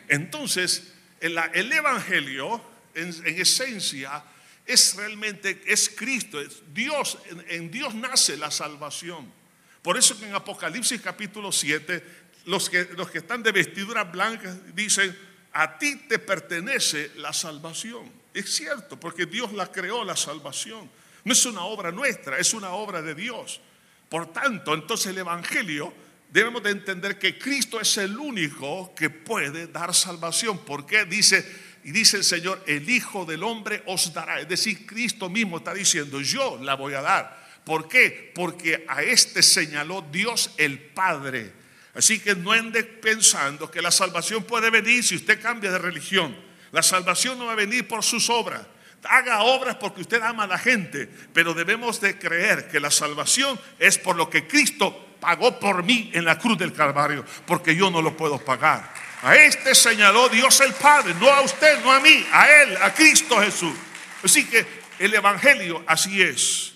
[0.08, 1.38] Entonces, el,
[1.72, 2.60] Evangelio,
[2.92, 4.24] en, esencia,
[4.66, 7.18] es realmente, es Cristo, es Dios,
[7.50, 9.32] en, Dios nace la salvación.
[9.80, 12.02] Por eso que en Apocalipsis capítulo 7,
[12.46, 15.16] los que, los que están de vestiduras blancas dicen,
[15.52, 18.10] a ti te pertenece la salvación.
[18.34, 20.90] Es cierto, porque Dios la creó la salvación.
[21.22, 23.60] No es una obra nuestra, es una obra de Dios.
[24.08, 29.66] Por tanto, entonces el Evangelio debemos de entender que Cristo es el único que puede
[29.66, 30.58] dar salvación.
[30.64, 31.44] Porque dice,
[31.84, 34.40] y dice el Señor, el Hijo del Hombre os dará.
[34.40, 37.40] Es decir, Cristo mismo está diciendo, yo la voy a dar.
[37.64, 38.32] ¿Por qué?
[38.34, 41.52] Porque a este señaló Dios el Padre.
[41.94, 46.36] Así que no ande pensando que la salvación puede venir si usted cambia de religión.
[46.72, 48.62] La salvación no va a venir por sus obras.
[49.02, 53.58] Haga obras porque usted ama a la gente, pero debemos de creer que la salvación
[53.78, 57.90] es por lo que Cristo pagó por mí en la cruz del Calvario, porque yo
[57.90, 58.92] no lo puedo pagar.
[59.22, 62.92] A este señaló Dios el Padre, no a usted, no a mí, a Él, a
[62.94, 63.74] Cristo Jesús.
[64.22, 64.66] Así que
[64.98, 66.72] el Evangelio así es.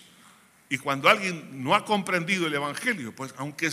[0.68, 3.70] Y cuando alguien no ha comprendido el Evangelio, pues aunque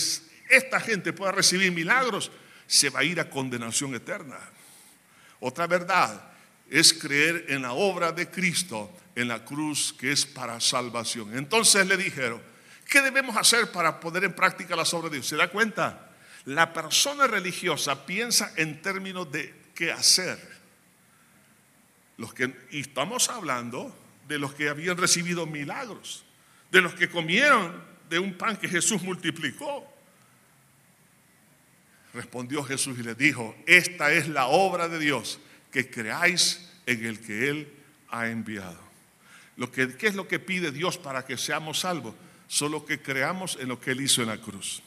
[0.49, 2.31] esta gente pueda recibir milagros,
[2.65, 4.39] se va a ir a condenación eterna.
[5.39, 6.31] Otra verdad
[6.69, 11.37] es creer en la obra de Cristo en la cruz que es para salvación.
[11.37, 12.41] Entonces le dijeron,
[12.91, 15.27] ¿Qué debemos hacer para poner en práctica la obras de Dios?
[15.27, 16.09] ¿Se da cuenta?
[16.43, 20.37] La persona religiosa piensa en términos de qué hacer.
[22.17, 26.25] Los que, y estamos hablando de los que habían recibido milagros,
[26.69, 29.89] de los que comieron de un pan que Jesús multiplicó.
[32.13, 35.39] Respondió Jesús y les dijo, esta es la obra de Dios,
[35.71, 37.73] que creáis en el que Él
[38.09, 38.81] ha enviado.
[39.55, 42.15] Lo que, ¿Qué es lo que pide Dios para que seamos salvos?
[42.51, 44.83] Solo que creamos en lo que Él hizo en la cruz.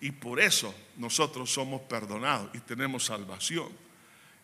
[0.00, 3.68] Y por eso nosotros somos perdonados y tenemos salvación.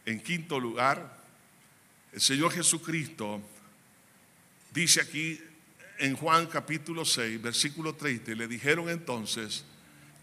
[0.04, 1.22] En quinto lugar,
[2.10, 3.40] el Señor Jesucristo
[4.72, 5.40] dice aquí
[6.00, 9.64] en Juan capítulo 6, versículo 30, le dijeron entonces,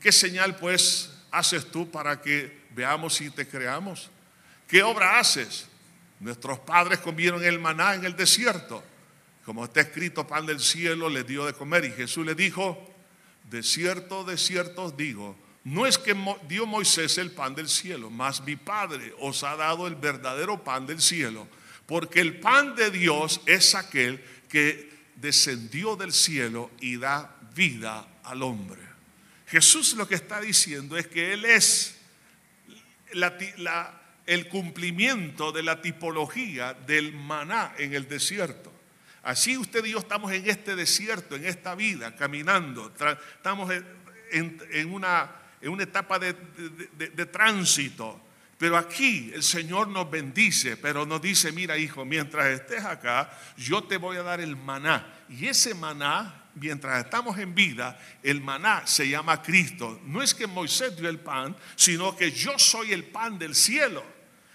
[0.01, 4.09] ¿qué señal pues haces tú para que veamos y te creamos?
[4.67, 5.69] ¿Qué obra haces?
[6.19, 8.83] Nuestros padres comieron el maná en el desierto
[9.49, 11.83] como está escrito, pan del cielo le dio de comer.
[11.83, 12.77] Y Jesús le dijo,
[13.49, 16.15] de cierto, de cierto os digo, no es que
[16.47, 20.85] dio Moisés el pan del cielo, mas mi Padre os ha dado el verdadero pan
[20.85, 21.47] del cielo.
[21.87, 28.43] Porque el pan de Dios es aquel que descendió del cielo y da vida al
[28.43, 28.83] hombre.
[29.47, 31.97] Jesús lo que está diciendo es que Él es
[34.27, 38.78] el cumplimiento de la tipología del maná en el desierto.
[39.29, 42.91] Así usted y yo estamos en este desierto, en esta vida, caminando.
[43.35, 43.71] Estamos
[44.31, 45.29] en, una,
[45.61, 48.19] en una, etapa de, de tránsito.
[48.57, 53.83] Pero aquí el Señor nos bendice, pero nos dice, mira hijo, mientras estés acá, yo
[53.83, 55.05] te voy a dar el maná.
[55.29, 60.01] Y ese maná, mientras estamos en vida, el maná se llama Cristo.
[60.05, 64.03] No es que Moisés dio el pan, sino que yo soy el pan del cielo.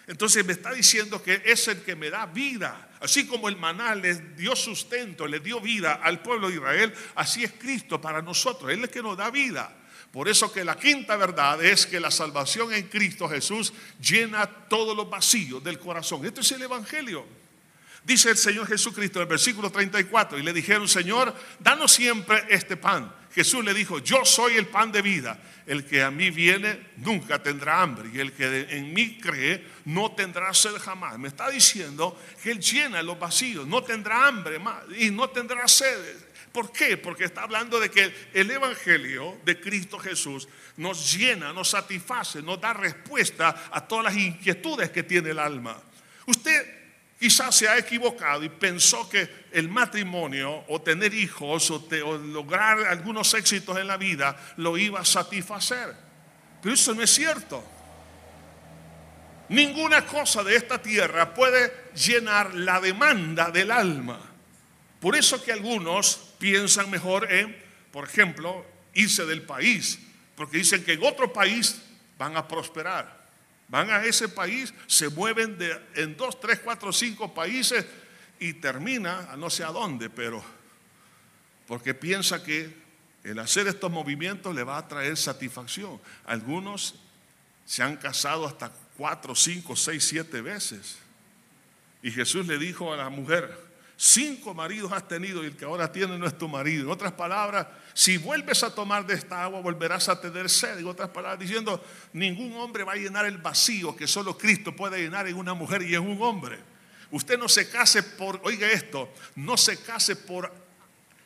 [0.09, 2.91] Entonces me está diciendo que es el que me da vida.
[3.05, 7.45] Así como el maná les dio sustento, le dio vida al pueblo de Israel, así
[7.45, 8.71] es Cristo para nosotros.
[8.71, 9.71] Él es el que nos da vida.
[10.11, 14.97] Por eso que la quinta verdad es que la salvación en Cristo Jesús llena todos
[14.97, 16.25] los vacíos del corazón.
[16.25, 17.27] Esto es el Evangelio.
[18.05, 22.79] Dice el Señor Jesucristo en el versículo 34 y le dijeron, Señor, danos siempre este
[22.79, 23.14] pan.
[23.35, 25.38] Jesús le dijo, yo soy el pan de vida.
[25.66, 30.12] El que a mí viene nunca tendrá hambre y el que en mí cree no
[30.12, 31.18] tendrá sed jamás.
[31.18, 35.66] Me está diciendo que Él llena los vacíos, no tendrá hambre más y no tendrá
[35.66, 36.16] sed.
[36.53, 36.97] ¿Por qué?
[36.97, 42.61] Porque está hablando de que el Evangelio de Cristo Jesús nos llena, nos satisface, nos
[42.61, 45.77] da respuesta a todas las inquietudes que tiene el alma.
[46.27, 46.74] Usted
[47.25, 52.81] quizás se ha equivocado y pensó que el matrimonio o tener hijos o, o, lograr
[52.87, 55.97] algunos éxitos en la vida lo iba a satisfacer.
[56.61, 57.65] Pero eso no es cierto.
[59.49, 64.21] Ninguna cosa de esta tierra puede llenar la demanda del alma.
[65.01, 67.57] Por eso que algunos piensan mejor en,
[67.91, 69.99] por ejemplo, irse del país,
[70.37, 71.81] porque dicen que en otro país
[72.19, 73.24] van a prosperar.
[73.75, 77.85] Van a ese país, se mueven de, en dos, tres, cuatro, cinco países
[78.39, 80.45] y termina a no sé a dónde, pero
[81.67, 82.73] porque piensa que
[83.25, 86.01] el hacer estos movimientos le va a traer satisfacción.
[86.25, 86.95] Algunos
[87.65, 90.99] se han casado hasta cuatro, cinco, seis, siete veces.
[92.01, 93.59] Y Jesús le dijo a la mujer,
[93.97, 96.85] Cinco maridos has tenido y el que ahora tiene no es tu marido.
[96.85, 100.79] En otras palabras, si vuelves a tomar de esta agua, volverás a tener sed.
[100.79, 105.01] En otras palabras, diciendo, ningún hombre va a llenar el vacío que solo Cristo puede
[105.01, 106.59] llenar en una mujer y en un hombre.
[107.13, 110.53] Usted no se case por, oiga esto, no se case por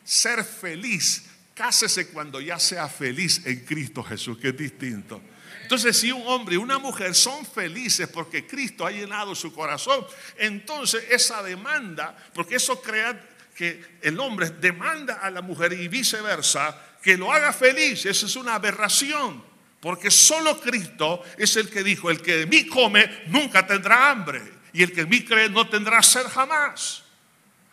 [0.03, 1.25] ser feliz.
[1.55, 5.21] Cásese cuando ya sea feliz en Cristo Jesús, que es distinto.
[5.69, 10.03] Entonces, si un hombre y una mujer son felices porque Cristo ha llenado su corazón,
[10.35, 13.23] entonces esa demanda, porque eso crea
[13.55, 18.35] que el hombre demanda a la mujer y viceversa, que lo haga feliz, esa es
[18.35, 19.43] una aberración.
[19.79, 24.41] Porque solo Cristo es el que dijo, el que de mí come nunca tendrá hambre
[24.73, 27.03] y el que en mí cree no tendrá sed jamás.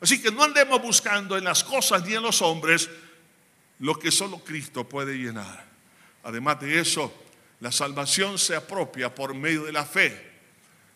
[0.03, 2.91] Así que no andemos buscando en las cosas ni en los hombres
[3.79, 5.65] lo que solo Cristo puede llenar.
[6.25, 7.23] Además de eso,
[7.61, 10.14] la salvación se apropia por medio de la fe,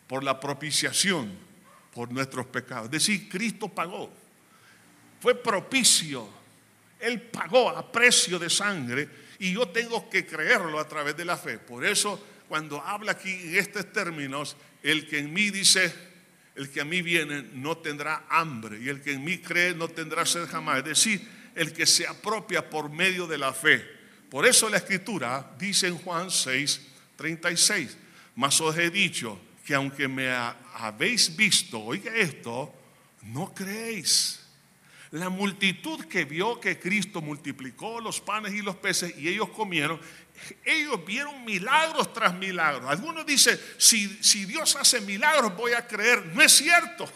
[0.06, 1.30] por la propiciación,
[1.94, 2.86] por nuestros pecados.
[2.86, 4.12] Es decir, Cristo pagó.
[5.20, 6.28] Fue propicio.
[6.98, 11.36] Él pagó a precio de sangre y yo tengo que creerlo a través de la
[11.36, 11.58] fe.
[11.58, 15.92] Por eso, cuando habla aquí en estos términos, el que en mí dice,
[16.56, 19.88] el que a mí viene no tendrá hambre y el que en mí cree no
[19.88, 20.78] tendrá sed jamás.
[20.78, 23.99] Es decir, el que se apropia por medio de la fe.
[24.30, 26.80] Por eso la escritura dice en Juan 6,
[27.16, 27.96] 36,
[28.36, 30.30] mas os he dicho que aunque me
[30.74, 32.72] habéis visto, oiga esto,
[33.22, 34.40] no creéis.
[35.10, 40.00] La multitud que vio que Cristo multiplicó los panes y los peces y ellos comieron,
[40.64, 42.88] ellos vieron milagros tras milagros.
[42.88, 46.24] Algunos dicen, si, si Dios hace milagros voy a creer.
[46.26, 47.10] No es cierto.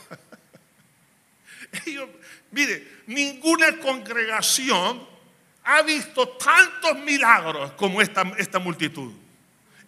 [2.50, 5.13] mire, ninguna congregación
[5.64, 9.12] ha visto tantos milagros como esta, esta multitud.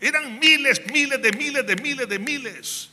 [0.00, 2.90] Eran miles, miles de miles de miles de miles.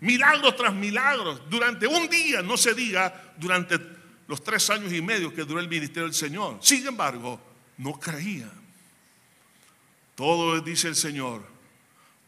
[0.00, 1.42] Milagros tras milagros.
[1.48, 3.78] Durante un día, no se diga durante
[4.26, 6.58] los tres años y medio que duró el ministerio del Señor.
[6.60, 7.40] Sin embargo,
[7.78, 8.64] no creían.
[10.14, 11.42] Todo, dice el Señor,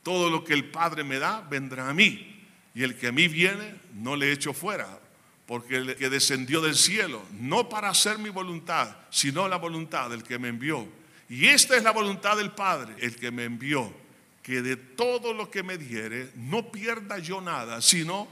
[0.02, 2.44] todo lo que el Padre me da, vendrá a mí.
[2.74, 5.05] Y el que a mí viene, no le echo fuera
[5.46, 10.24] porque el que descendió del cielo, no para hacer mi voluntad, sino la voluntad del
[10.24, 10.86] que me envió.
[11.28, 13.94] Y esta es la voluntad del Padre, el que me envió,
[14.42, 18.28] que de todo lo que me diere, no pierda yo nada, sino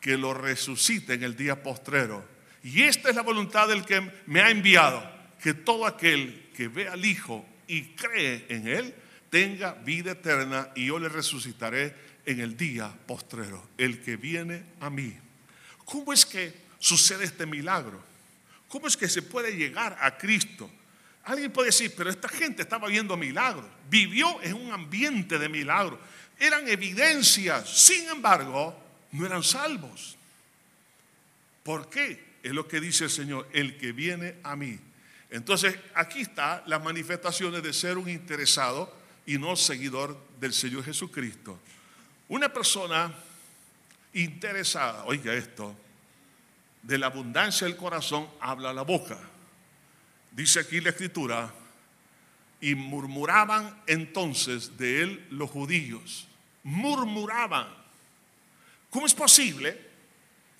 [0.00, 2.24] que lo resucite en el día postrero.
[2.62, 5.06] Y esta es la voluntad del que me ha enviado,
[5.42, 8.94] que todo aquel que ve al Hijo y cree en Él,
[9.28, 14.88] tenga vida eterna y yo le resucitaré en el día postrero, el que viene a
[14.88, 15.14] mí
[15.86, 18.02] ¿Cómo es que sucede este milagro?
[18.68, 20.70] ¿Cómo es que se puede llegar a Cristo?
[21.24, 25.98] Alguien puede decir, pero esta gente estaba viendo milagros, vivió en un ambiente de milagros,
[26.38, 28.76] eran evidencias, sin embargo,
[29.12, 30.16] no eran salvos.
[31.62, 32.36] ¿Por qué?
[32.42, 34.78] Es lo que dice el Señor, el que viene a mí.
[35.30, 38.94] Entonces, aquí está las manifestaciones de ser un interesado
[39.24, 41.58] y no seguidor del Señor Jesucristo.
[42.28, 43.12] Una persona
[44.22, 45.76] interesada, oiga esto,
[46.82, 49.18] de la abundancia del corazón habla la boca.
[50.32, 51.52] Dice aquí la escritura,
[52.60, 56.26] y murmuraban entonces de él los judíos.
[56.62, 57.68] Murmuraban.
[58.90, 59.78] ¿Cómo es posible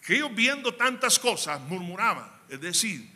[0.04, 2.30] que ellos viendo tantas cosas murmuraban?
[2.48, 3.10] Es decir,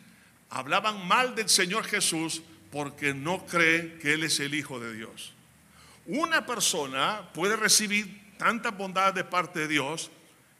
[0.49, 5.33] hablaban mal del Señor Jesús porque no creen que Él es el Hijo de Dios.
[6.05, 10.09] Una persona puede recibir tanta bondad de parte de Dios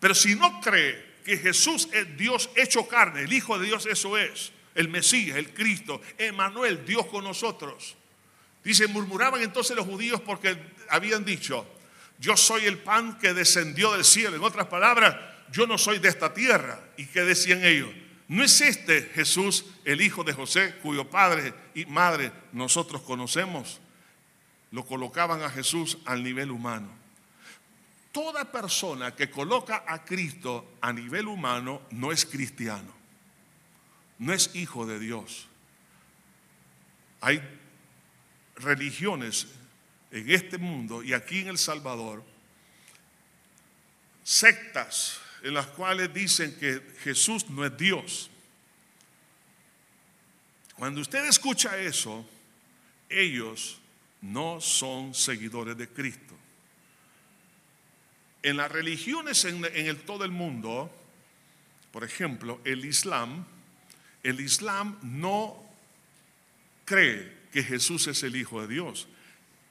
[0.02, 4.18] pero si no cree que Jesús es Dios hecho carne, el Hijo de Dios eso
[4.18, 7.96] es, el Mesías, el Cristo, Emanuel, Dios con nosotros.
[8.64, 10.58] Dice, murmuraban entonces los judíos porque
[10.90, 11.68] habían dicho,
[12.18, 14.36] yo soy el pan que descendió del cielo.
[14.36, 15.16] En otras palabras,
[15.52, 16.80] yo no soy de esta tierra.
[16.98, 17.90] ¿Y qué decían ellos?
[18.28, 23.82] ¿No es este Jesús el hijo de José, cuyo padre y madre nosotros conocemos?
[24.72, 27.01] Lo colocaban a Jesús al nivel humano.
[28.12, 32.94] Toda persona que coloca a Cristo a nivel humano no es cristiano,
[34.20, 35.48] no es hijo de Dios.
[37.22, 37.42] Hay
[38.56, 39.48] religiones
[40.12, 42.24] en este mundo y aquí en El Salvador,
[44.24, 48.30] sectas en las cuales dicen que Jesús no es Dios.
[50.76, 52.26] Cuando usted escucha eso,
[53.08, 53.80] ellos
[54.22, 56.31] no son seguidores de Cristo.
[58.44, 60.92] En las religiones en, el, todo el mundo,
[61.92, 63.46] por ejemplo, el Islam,
[64.24, 65.64] el Islam no
[66.86, 69.08] cree que Jesús es el Hijo de Dios.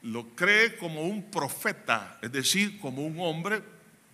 [0.03, 3.63] Lo cree como un profeta, es decir, como un hombre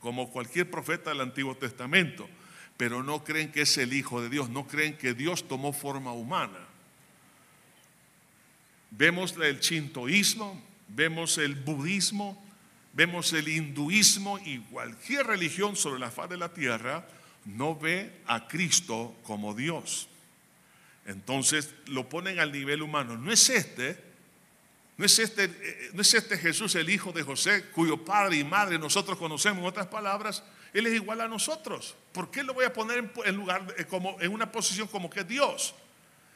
[0.00, 2.28] como cualquier profeta del Antiguo Testamento,
[2.76, 6.12] pero no creen que es el Hijo de Dios, no creen que Dios tomó forma
[6.12, 6.60] humana.
[8.90, 12.45] Vemos el chintoísmo, vemos el budismo,
[12.96, 17.06] vemos el hinduismo y cualquier religión sobre la faz de la tierra
[17.44, 20.08] no ve a Cristo como Dios.
[21.04, 23.16] Entonces lo ponen al nivel humano.
[23.16, 24.06] No es este
[24.96, 28.44] ¿No es, este, eh, ¿No es este Jesús el hijo de José, cuyo padre y
[28.44, 29.58] madre nosotros conocemos?
[29.58, 30.42] En otras palabras,
[30.72, 31.94] Él es igual a nosotros.
[32.12, 35.74] ¿Por qué lo voy a poner en, lugar, como, en una posición como que Dios?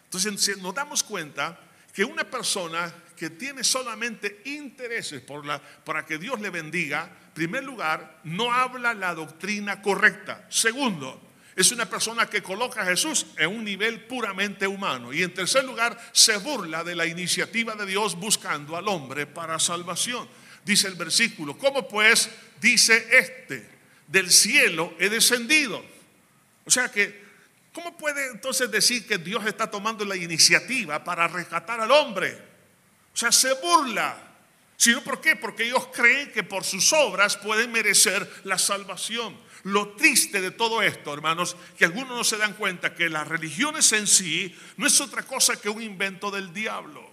[0.05, 1.59] Entonces nos damos cuenta
[1.95, 7.35] que una persona que tiene solamente intereses por la, para que Dios le bendiga, en
[7.35, 10.47] primer lugar, no habla la doctrina correcta.
[10.49, 11.21] Segundo,
[11.55, 15.12] es una persona que coloca a Jesús en un nivel puramente humano.
[15.12, 19.59] Y en tercer lugar, se burla de la iniciativa de Dios buscando al hombre para
[19.59, 20.27] salvación.
[20.64, 23.68] Dice el versículo, ¿cómo pues dice este?
[24.07, 25.85] Del cielo he descendido.
[26.64, 27.23] O sea que,
[27.75, 32.49] ¿cómo puede entonces decir que Dios está tomando la iniciativa para rescatar al hombre?
[33.21, 34.16] Sea, se burla.
[34.79, 35.37] ¿Sino por qué?
[35.37, 39.37] Porque ellos creen que por sus obras pueden merecer la salvación.
[39.64, 43.93] Lo triste de todo esto, hermanos, que algunos no se dan cuenta que las religiones
[43.93, 47.11] en sí no es otra cosa que un invento del diablo.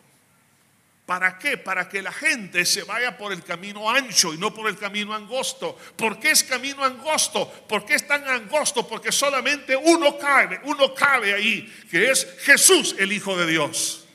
[1.05, 1.57] ¿Para qué?
[1.57, 5.13] Para que la gente se vaya por el camino ancho y no por el camino
[5.13, 5.77] angosto.
[5.97, 7.51] ¿Por qué es camino angosto?
[7.67, 8.87] ¿Por qué es tan angosto?
[8.87, 14.06] Porque solamente uno cabe, uno cabe ahí, que es Jesús, el Hijo de Dios.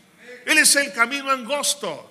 [0.46, 2.10] Él es el camino angosto.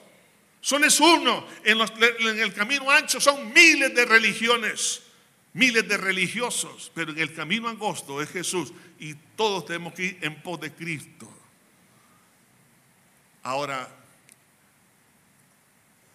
[0.60, 1.48] Solo es uno.
[1.64, 5.02] En, en el camino ancho son miles de religiones
[5.54, 10.20] miles de religiosos, pero en el camino angosto es Jesús y todos tenemos que ir
[10.22, 11.30] en pos de Cristo.
[13.44, 13.90] Ahora,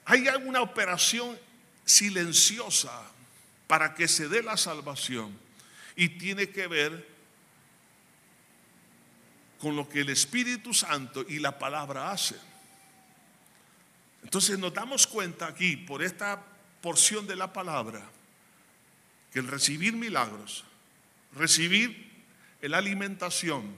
[0.04, 1.38] hay alguna operación
[1.84, 3.10] silenciosa
[3.66, 5.36] para que se dé la salvación
[5.96, 7.15] y tiene que ver
[9.60, 12.38] con lo que el Espíritu Santo y la palabra hacen.
[14.22, 16.42] Entonces nos damos cuenta aquí por esta
[16.82, 18.02] porción de la palabra
[19.32, 20.64] que el recibir milagros,
[21.34, 22.10] recibir
[22.60, 23.74] la alimentación,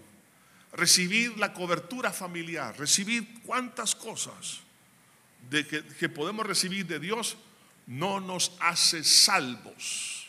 [0.72, 4.60] recibir la cobertura familiar, recibir cuantas cosas
[5.50, 7.36] de que, que podemos recibir de Dios,
[7.86, 10.26] no nos hace salvos.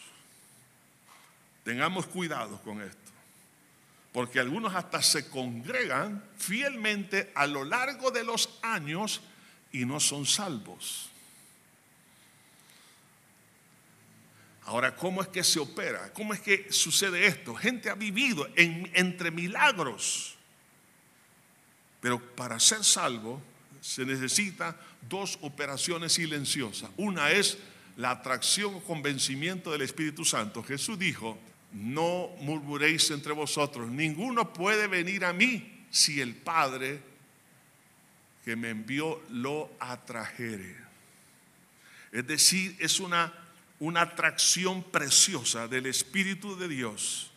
[1.64, 3.12] Tengamos cuidado con esto,
[4.12, 9.22] porque algunos hasta se congregan fielmente a lo largo de los años
[9.72, 11.10] y no son salvos.
[14.64, 16.12] Ahora, ¿cómo es que se opera?
[16.14, 17.55] ¿Cómo es que sucede esto?
[17.55, 20.36] Gente ha vivido entre milagros.
[22.01, 23.41] Pero para ser salvo
[23.82, 24.76] se necesita
[25.10, 26.89] dos operaciones silenciosas.
[26.97, 27.57] Una es
[27.97, 30.64] la atracción o convencimiento del Espíritu Santo.
[30.64, 31.38] Jesús dijo,
[31.72, 37.01] no murmuréis entre vosotros, ninguno puede venir a mí si el Padre
[38.43, 40.76] que me envió lo atrajere.
[42.11, 43.34] Es decir, es una
[43.80, 47.32] una atracción preciosa del Espíritu de Dios.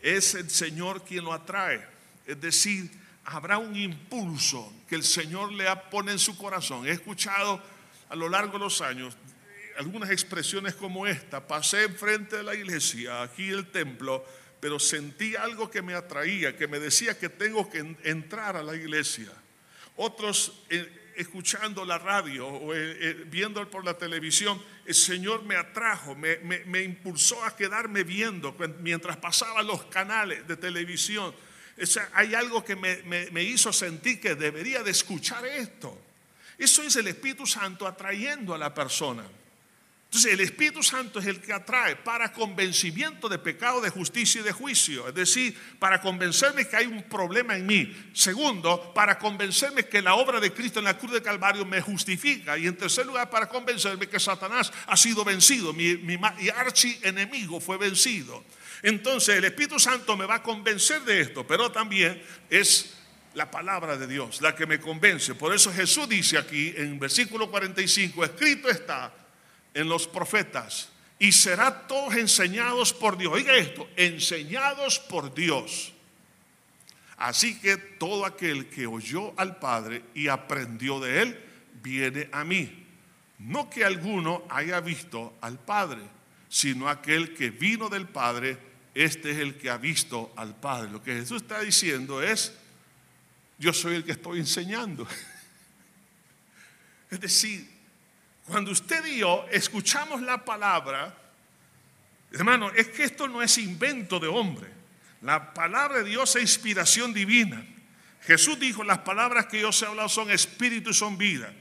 [0.00, 1.86] Es el Señor quien lo atrae.
[2.26, 2.90] Es decir,
[3.24, 6.86] habrá un impulso que el Señor le pone en su corazón.
[6.86, 7.62] He escuchado
[8.10, 9.16] a lo largo de los años
[9.78, 11.46] algunas expresiones como esta.
[11.46, 14.24] Pasé enfrente de la iglesia, aquí el templo,
[14.60, 18.74] pero sentí algo que me atraía, que me decía que tengo que entrar a la
[18.74, 19.30] iglesia.
[19.96, 25.56] Otros eh, escuchando la radio o eh, eh, viendo por la televisión, el Señor me
[25.56, 31.34] atrajo, me, impulsó a quedarme viendo mientras pasaba los canales de televisión.
[32.12, 36.00] hay algo que me, hizo sentir que debería de escuchar esto.
[36.56, 39.24] Eso es el Espíritu Santo atrayendo a la persona.
[40.14, 44.44] Entonces el Espíritu Santo es el que atrae para convencimiento de pecado, de justicia y
[44.44, 45.08] de juicio.
[45.08, 47.92] Es decir, para convencerme que hay un problema en mí.
[48.12, 52.56] Segundo, para convencerme que la obra de Cristo en la cruz de Calvario me justifica.
[52.56, 55.72] Y en tercer lugar, para convencerme que Satanás ha sido vencido.
[55.72, 56.16] Mi, mi
[56.54, 58.44] archienemigo fue vencido.
[58.82, 62.98] Entonces el Espíritu Santo me va a convencer de esto, pero también es
[63.34, 65.34] la palabra de Dios la que me convence.
[65.34, 69.23] Por eso Jesús dice aquí en versículo 45, escrito está
[69.74, 73.32] en los profetas y será todos enseñados por Dios.
[73.32, 75.92] Oiga esto, enseñados por Dios.
[77.16, 81.44] Así que todo aquel que oyó al Padre y aprendió de él,
[81.82, 82.86] viene a mí.
[83.38, 86.02] No que alguno haya visto al Padre,
[86.48, 88.58] sino aquel que vino del Padre,
[88.94, 90.90] este es el que ha visto al Padre.
[90.90, 92.54] Lo que Jesús está diciendo es,
[93.58, 95.06] yo soy el que estoy enseñando.
[97.10, 97.73] Es decir,
[98.46, 101.14] cuando usted y yo escuchamos la palabra,
[102.32, 104.68] hermano, es que esto no es invento de hombre.
[105.22, 107.64] La palabra de Dios es inspiración divina.
[108.22, 111.52] Jesús dijo, las palabras que yo os he hablado son espíritu y son vida.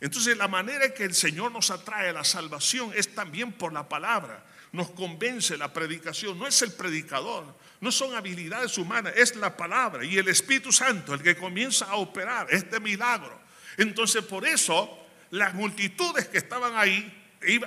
[0.00, 3.88] Entonces la manera que el Señor nos atrae a la salvación es también por la
[3.88, 4.44] palabra.
[4.70, 10.04] Nos convence la predicación, no es el predicador, no son habilidades humanas, es la palabra
[10.04, 13.40] y el Espíritu Santo el que comienza a operar este milagro.
[13.76, 17.14] Entonces por eso las multitudes que estaban ahí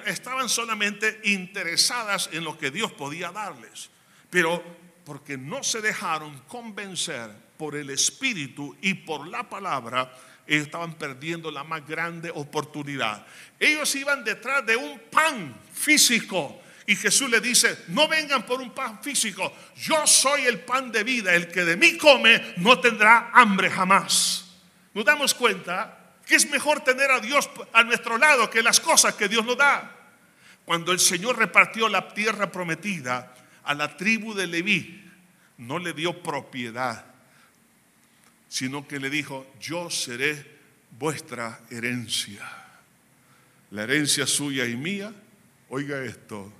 [0.05, 3.89] estaban solamente interesadas en lo que Dios podía darles,
[4.29, 4.63] pero
[5.05, 10.11] porque no se dejaron convencer por el Espíritu y por la palabra,
[10.47, 13.25] estaban perdiendo la más grande oportunidad.
[13.59, 16.59] Ellos iban detrás de un pan físico.
[16.87, 21.03] Y Jesús le dice, no vengan por un pan físico, yo soy el pan de
[21.03, 24.45] vida, el que de mí come no tendrá hambre jamás.
[24.93, 26.00] Nos damos cuenta
[26.35, 29.97] es mejor tener a Dios a nuestro lado que las cosas que Dios nos da.
[30.65, 35.03] Cuando el Señor repartió la tierra prometida a la tribu de Leví,
[35.57, 37.05] no le dio propiedad,
[38.47, 40.59] sino que le dijo, yo seré
[40.97, 42.47] vuestra herencia.
[43.71, 45.13] La herencia suya y mía,
[45.69, 46.51] oiga esto,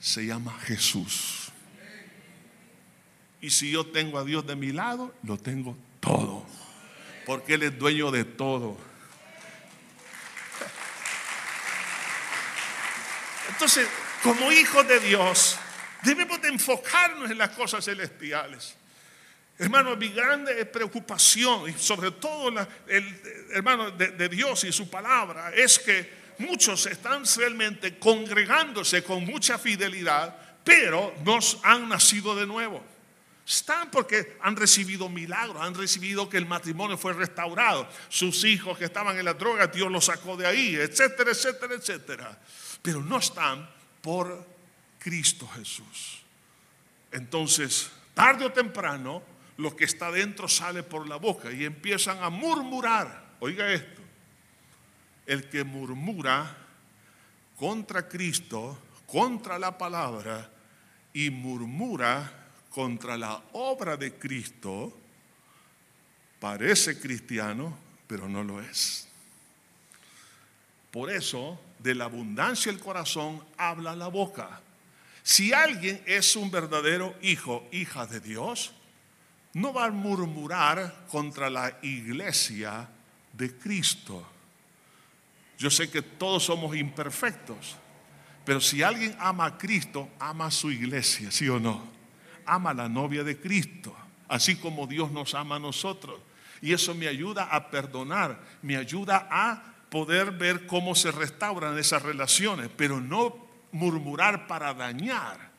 [0.00, 1.52] se llama Jesús.
[3.40, 6.46] Y si yo tengo a Dios de mi lado, lo tengo todo,
[7.26, 8.78] porque Él es dueño de todo.
[13.56, 13.88] Entonces,
[14.22, 15.56] como hijos de Dios,
[16.02, 18.74] debemos de enfocarnos en las cosas celestiales.
[19.58, 22.50] Hermano, mi grande preocupación, y sobre todo
[22.86, 29.24] el hermano de, de Dios y su palabra, es que muchos están realmente congregándose con
[29.24, 32.84] mucha fidelidad, pero no han nacido de nuevo.
[33.46, 38.84] Están porque han recibido milagros, han recibido que el matrimonio fue restaurado, sus hijos que
[38.84, 42.38] estaban en la droga, Dios los sacó de ahí, etcétera, etcétera, etcétera
[42.86, 43.68] pero no están
[44.00, 44.46] por
[45.00, 46.22] Cristo Jesús.
[47.10, 49.24] Entonces, tarde o temprano,
[49.56, 53.34] lo que está dentro sale por la boca y empiezan a murmurar.
[53.40, 54.02] Oiga esto,
[55.26, 56.56] el que murmura
[57.56, 60.48] contra Cristo, contra la palabra
[61.12, 64.96] y murmura contra la obra de Cristo,
[66.38, 67.76] parece cristiano,
[68.06, 69.08] pero no lo es.
[70.92, 74.60] Por eso de la abundancia del corazón habla la boca.
[75.22, 78.72] Si alguien es un verdadero hijo, hija de Dios,
[79.54, 82.88] no va a murmurar contra la iglesia
[83.32, 84.26] de Cristo.
[85.56, 87.76] Yo sé que todos somos imperfectos,
[88.44, 91.86] pero si alguien ama a Cristo, ama a su iglesia, ¿sí o no?
[92.46, 96.18] Ama a la novia de Cristo, así como Dios nos ama a nosotros.
[96.60, 102.02] Y eso me ayuda a perdonar, me ayuda a poder ver cómo se restauran esas
[102.02, 105.50] relaciones, pero no murmurar para dañar.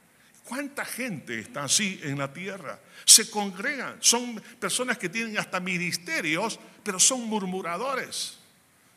[0.43, 2.79] ¿Cuánta gente está así en la tierra?
[3.03, 8.37] Se congregan, son personas que tienen hasta ministerios, pero son murmuradores.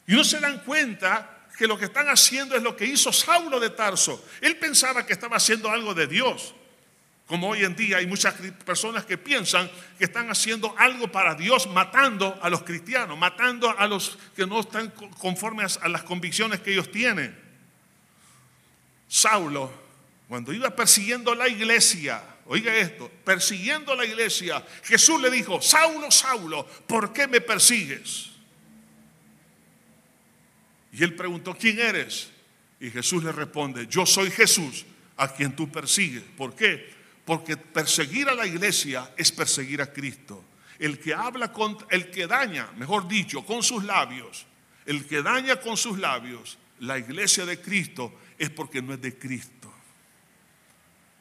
[0.07, 3.61] Y no se dan cuenta que lo que están haciendo es lo que hizo Saulo
[3.61, 4.25] de Tarso.
[4.41, 6.55] Él pensaba que estaba haciendo algo de Dios,
[7.31, 11.69] como hoy en día hay muchas personas que piensan que están haciendo algo para Dios
[11.69, 16.73] matando a los cristianos, matando a los que no están conformes a las convicciones que
[16.73, 17.39] ellos tienen.
[19.07, 19.73] Saulo,
[20.27, 26.67] cuando iba persiguiendo la iglesia, oiga esto, persiguiendo la iglesia, Jesús le dijo, Saulo, Saulo,
[26.89, 28.31] ¿por qué me persigues?
[30.91, 32.29] Y él preguntó, ¿quién eres?
[32.81, 34.85] Y Jesús le responde, yo soy Jesús
[35.17, 36.25] a quien tú persigues.
[36.37, 36.99] ¿Por qué?
[37.31, 40.47] Porque perseguir a la iglesia es perseguir a Cristo.
[40.81, 44.47] El que habla con, el que daña, mejor dicho, con sus labios,
[44.85, 49.17] el que daña con sus labios la iglesia de Cristo es porque no es de
[49.17, 49.73] Cristo.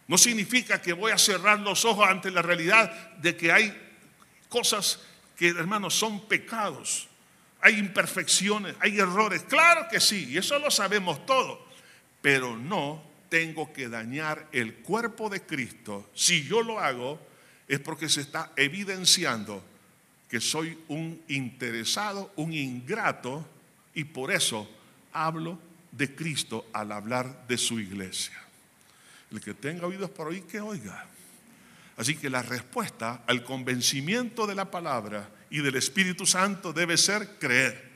[0.07, 3.72] No significa que voy a cerrar los ojos ante la realidad de que hay
[4.49, 5.01] cosas
[5.38, 7.07] que, hermanos, son pecados.
[7.62, 9.43] Hay imperfecciones, hay errores.
[9.43, 11.68] Claro que sí, y eso lo sabemos todo.
[12.20, 16.10] Pero no tengo que dañar el cuerpo de Cristo.
[16.14, 17.20] Si yo lo hago,
[17.68, 19.64] es porque se está evidenciando
[20.28, 23.48] que soy un interesado, un ingrato,
[23.94, 24.70] y por eso
[25.12, 25.60] hablo
[25.92, 28.38] de Cristo al hablar de su iglesia.
[29.32, 31.08] El que tenga oídos por oír, que oiga.
[31.98, 37.38] Así que la respuesta al convencimiento de la palabra y del Espíritu Santo debe ser
[37.40, 37.90] creer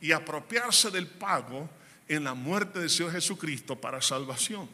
[0.00, 1.68] y apropiarse del pago
[2.06, 4.68] en la muerte del Señor Jesucristo para salvación.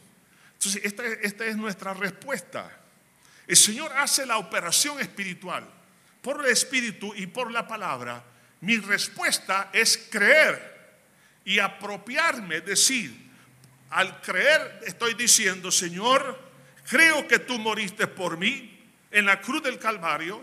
[0.64, 2.70] Entonces, esta, esta es nuestra respuesta.
[3.46, 5.68] El Señor hace la operación espiritual
[6.22, 8.24] por el Espíritu y por la palabra.
[8.62, 10.74] Mi respuesta es creer
[11.44, 13.14] y apropiarme, decir,
[13.90, 16.40] al creer estoy diciendo, Señor,
[16.88, 20.42] creo que tú moriste por mí en la cruz del Calvario.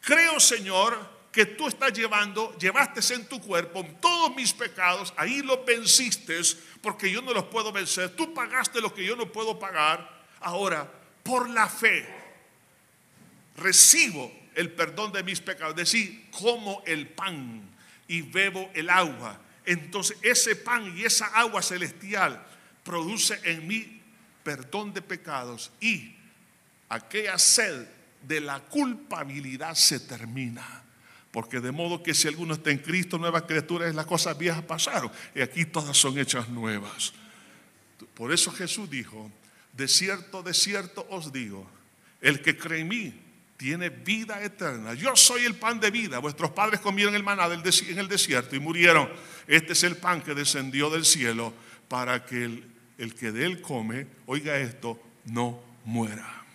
[0.00, 5.66] Creo, Señor, que tú estás llevando, llevaste en tu cuerpo todos mis pecados, ahí los
[5.66, 6.40] venciste
[6.80, 8.16] porque yo no los puedo vencer.
[8.16, 10.24] Tú pagaste lo que yo no puedo pagar.
[10.40, 10.90] Ahora,
[11.22, 12.08] por la fe,
[13.54, 15.72] recibo el perdón de mis pecados.
[15.72, 17.68] Es decir, como el pan
[18.08, 19.38] y bebo el agua.
[19.66, 22.46] Entonces ese pan y esa agua celestial
[22.82, 24.00] produce en mí
[24.42, 26.16] perdón de pecados y
[26.88, 27.86] aquella sed
[28.22, 30.85] de la culpabilidad se termina.
[31.36, 34.62] Porque de modo que si alguno está en Cristo, nueva criatura es las cosas viejas
[34.62, 35.12] pasaron.
[35.34, 37.12] Y aquí todas son hechas nuevas.
[38.14, 39.30] Por eso Jesús dijo,
[39.74, 41.68] de cierto, de cierto os digo,
[42.22, 43.20] el que cree en mí
[43.58, 44.94] tiene vida eterna.
[44.94, 46.20] Yo soy el pan de vida.
[46.20, 49.06] Vuestros padres comieron el maná en el desierto y murieron.
[49.46, 51.52] Este es el pan que descendió del cielo
[51.86, 52.64] para que el,
[52.96, 56.46] el que de él come, oiga esto, no muera.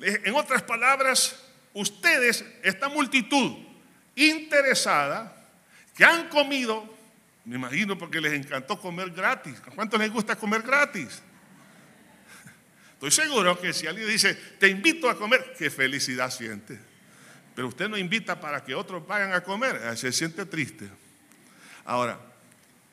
[0.00, 3.58] En otras palabras, ustedes, esta multitud
[4.14, 5.36] interesada,
[5.94, 6.96] que han comido,
[7.44, 9.56] me imagino porque les encantó comer gratis.
[9.66, 11.22] ¿A cuántos les gusta comer gratis?
[12.94, 16.78] Estoy seguro que si alguien dice, te invito a comer, qué felicidad siente.
[17.54, 20.88] Pero usted no invita para que otros vayan a comer, se siente triste.
[21.84, 22.20] Ahora,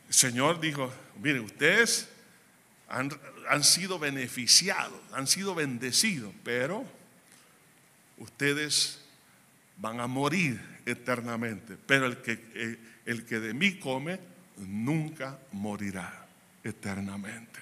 [0.07, 2.07] el Señor dijo, miren, ustedes
[2.88, 6.86] han, sido beneficiados, han sido bendecidos, pero
[8.18, 8.99] ustedes
[9.78, 11.78] van a morir eternamente.
[11.86, 14.20] Pero el que, eh, el que de mí come
[14.57, 16.28] nunca morirá
[16.63, 17.59] eternamente.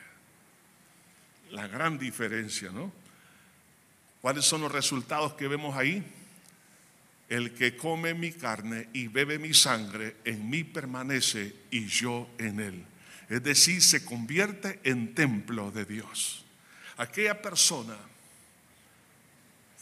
[1.52, 2.92] La gran diferencia, ¿no?
[4.22, 6.04] ¿Cuáles son los resultados que vemos ahí?
[7.30, 12.60] El que come mi carne y bebe mi sangre, en mí permanece y yo en
[12.60, 12.86] él.
[13.30, 16.46] Es decir, se convierte en templo de Dios.
[16.98, 17.98] Aquella persona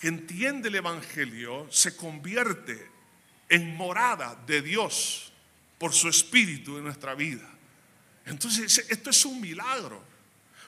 [0.03, 2.91] que entiende el Evangelio se convierte
[3.47, 5.31] en morada de Dios
[5.77, 7.49] por su espíritu en nuestra vida.
[8.25, 10.03] Entonces, esto es un milagro.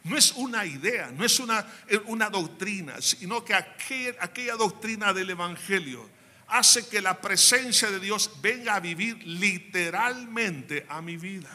[0.05, 1.67] No es una idea, no es una,
[2.05, 6.09] una doctrina, sino que aquella doctrina del Evangelio
[6.47, 11.51] hace que la presencia de Dios venga a vivir literalmente a mi vida.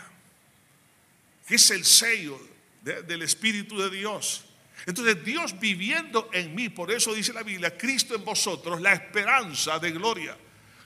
[1.49, 2.39] Que es el sello
[2.83, 4.50] del Espíritu de Dios.
[4.87, 9.79] Entonces Dios viviendo en mí, por eso dice la Biblia, Cristo en vosotros, la esperanza
[9.79, 10.37] de gloria.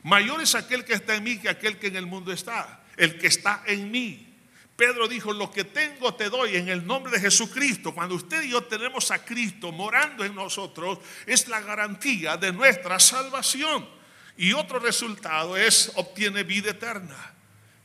[0.03, 2.85] Mayor es aquel que está en mí que aquel que en el mundo está.
[2.97, 4.35] El que está en mí.
[4.77, 7.95] Pedro dijo, lo que tengo te doy en el nombre de Jesucristo.
[7.95, 12.99] Cuando usted y yo tenemos a Cristo morando en nosotros, es la garantía de nuestra
[12.99, 13.89] salvación.
[14.37, 17.35] Y otro resultado es, obtiene vida eterna.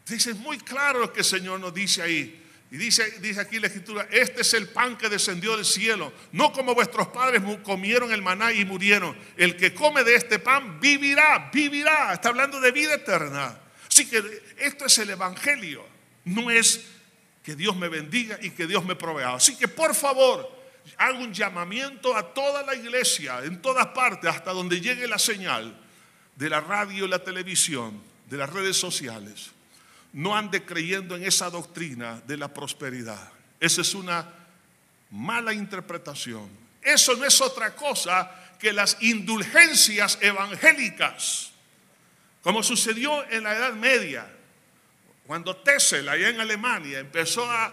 [0.07, 2.43] Dice, muy claro lo que el Señor nos dice ahí.
[2.72, 6.13] Y dice, dice aquí la escritura, este es el pan que descendió del cielo.
[6.32, 9.17] No como vuestros padres comieron el maná y murieron.
[9.38, 12.13] El que come de este pan vivirá, vivirá.
[12.13, 13.59] Está hablando de vida eterna.
[13.89, 14.24] Así que
[14.59, 15.99] esto es el Evangelio
[16.30, 16.86] no es
[17.43, 19.34] que Dios me bendiga y que Dios me provea.
[19.34, 20.49] Así que por favor,
[20.97, 25.76] hago un llamamiento a toda la iglesia, en todas partes, hasta donde llegue la señal
[26.36, 29.51] de la radio la televisión, de las redes sociales.
[30.14, 33.32] No ande creyendo en esa doctrina de la prosperidad.
[33.60, 34.28] Esa es una
[35.12, 36.49] mala interpretación.
[36.82, 41.51] Eso no es otra cosa que las indulgencias evangélicas,
[42.41, 44.28] como sucedió en la Edad Media
[45.30, 47.72] cuando Tessel, allá en Alemania, empezó a,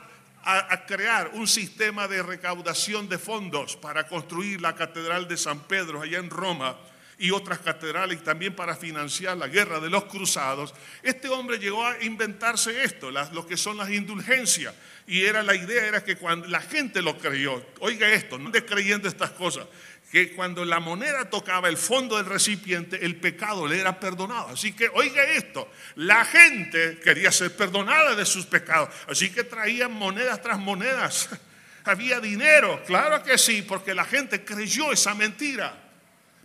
[0.87, 6.19] crear un sistema de recaudación de fondos para construir la Catedral de San Pedro allá
[6.19, 6.77] en Roma,
[7.19, 11.87] y otras catedrales, y también para financiar la guerra de los cruzados, este hombre llegó
[11.87, 14.75] a inventarse esto, lo que son las indulgencias.
[15.07, 18.65] Y era la idea era que cuando la gente lo creyó, oiga esto, no de
[18.65, 19.67] creyendo estas cosas,
[20.11, 24.49] que cuando la moneda tocaba el fondo del recipiente, el pecado le era perdonado.
[24.49, 29.93] Así que, oiga esto, la gente quería ser perdonada de sus pecados, así que traían
[29.93, 31.29] monedas tras monedas.
[31.85, 35.86] Había dinero, claro que sí, porque la gente creyó esa mentira.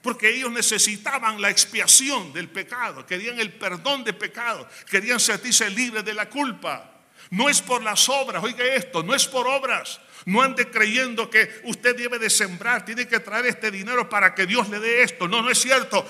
[0.02, 6.04] Porque ellos necesitaban la expiación del pecado, querían el perdón de pecado, querían sentirse libres
[6.04, 6.90] de la culpa.
[7.30, 10.02] No es por las obras, oiga esto, no es por obras.
[10.26, 14.46] No ande creyendo que usted debe de sembrar, tiene que traer este dinero para que
[14.46, 15.28] Dios le dé esto.
[15.28, 16.08] No, no es cierto.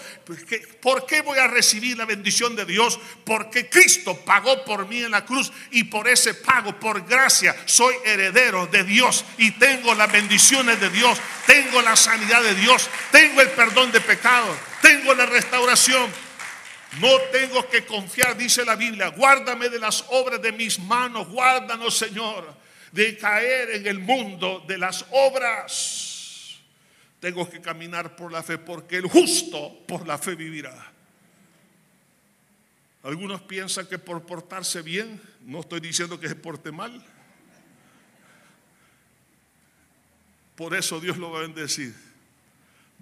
[0.82, 3.00] ¿Por qué voy a recibir la bendición de Dios?
[3.24, 7.96] Porque Cristo pagó por mí en la cruz y por ese pago, por gracia, soy
[8.04, 13.40] heredero de Dios y tengo las bendiciones de Dios, tengo la sanidad de Dios, tengo
[13.42, 16.12] el perdón de pecados, tengo la restauración.
[17.00, 21.98] No tengo que confiar, dice la Biblia, guárdame de las obras de mis manos, guárdanos
[21.98, 22.61] Señor
[22.92, 26.60] de caer en el mundo de las obras.
[27.20, 30.92] Tengo que caminar por la fe porque el justo por la fe vivirá.
[33.04, 37.04] Algunos piensan que por portarse bien, no estoy diciendo que se porte mal.
[40.56, 41.96] Por eso Dios lo va a bendecir.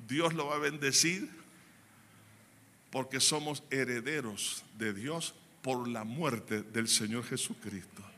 [0.08, 1.30] Dios lo va a bendecir
[2.90, 8.09] porque somos herederos de Dios por la muerte del Señor Jesucristo.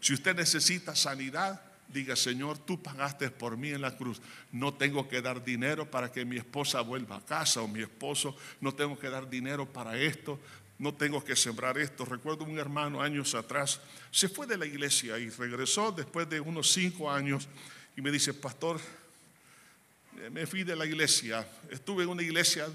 [0.00, 4.20] Si usted necesita sanidad, diga, Señor, tú pagaste por mí en la cruz.
[4.52, 8.36] No tengo que dar dinero para que mi esposa vuelva a casa o mi esposo.
[8.60, 10.38] No tengo que dar dinero para esto.
[10.78, 12.04] No tengo que sembrar esto.
[12.04, 13.80] Recuerdo un hermano años atrás,
[14.10, 17.48] se fue de la iglesia y regresó después de unos cinco años
[17.96, 18.80] y me dice, pastor,
[20.30, 21.46] me fui de la iglesia.
[21.70, 22.68] Estuve en una iglesia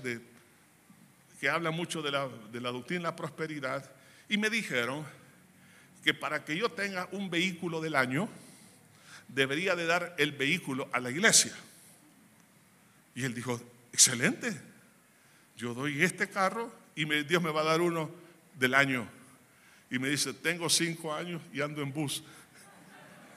[1.40, 3.90] que habla mucho de la, de la doctrina de la prosperidad
[4.28, 5.06] y me dijeron,
[6.04, 8.30] que para que yo tenga un vehículo del año,
[9.28, 11.54] debería de dar el vehículo a la iglesia.
[13.16, 14.60] Y él dijo, excelente,
[15.56, 18.12] yo doy este carro y Dios me va a dar uno
[18.56, 19.08] del año.
[19.90, 22.24] Y me dice, tengo cinco años y ando en bus.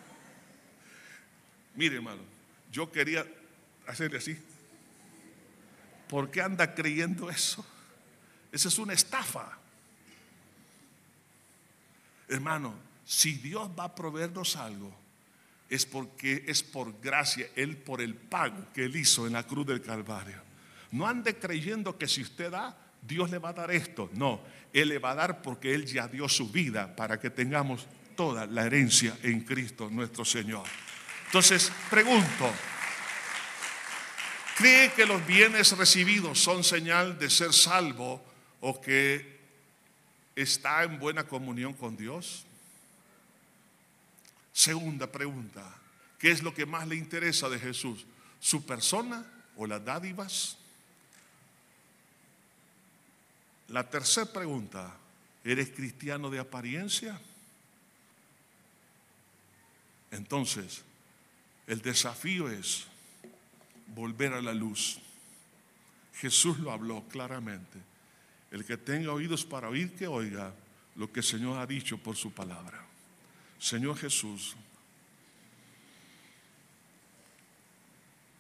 [1.74, 2.22] Mire, hermano,
[2.72, 3.24] yo quería
[3.86, 4.36] hacerle así.
[6.08, 7.64] ¿Por qué anda creyendo eso?
[8.50, 9.58] Esa es una estafa.
[12.28, 12.74] Hermano,
[13.04, 14.92] si Dios va a proveernos algo,
[15.68, 19.66] es porque es por gracia, Él por el pago que Él hizo en la cruz
[19.66, 20.40] del Calvario.
[20.92, 24.10] No ande creyendo que si usted da, Dios le va a dar esto.
[24.14, 24.40] No,
[24.72, 28.46] Él le va a dar porque Él ya dio su vida para que tengamos toda
[28.46, 30.64] la herencia en Cristo nuestro Señor.
[31.26, 32.52] Entonces, pregunto,
[34.56, 38.24] ¿cree que los bienes recibidos son señal de ser salvo
[38.60, 39.35] o que
[40.36, 42.44] está en buena comunión con Dios?
[44.52, 45.74] Segunda pregunta,
[46.18, 48.06] ¿qué es lo que más le interesa de Jesús?
[48.38, 49.24] ¿Su persona
[49.56, 50.58] o las dádivas?
[53.68, 54.96] La tercera pregunta,
[55.42, 57.20] ¿eres cristiano de apariencia?
[60.10, 60.82] Entonces,
[61.66, 62.86] el desafío es
[63.88, 65.00] volver a la luz.
[66.14, 67.78] Jesús lo habló claramente.
[68.50, 70.54] El que tenga oídos para oír, que oiga
[70.96, 72.84] lo que el Señor ha dicho por su palabra.
[73.58, 74.56] Señor Jesús,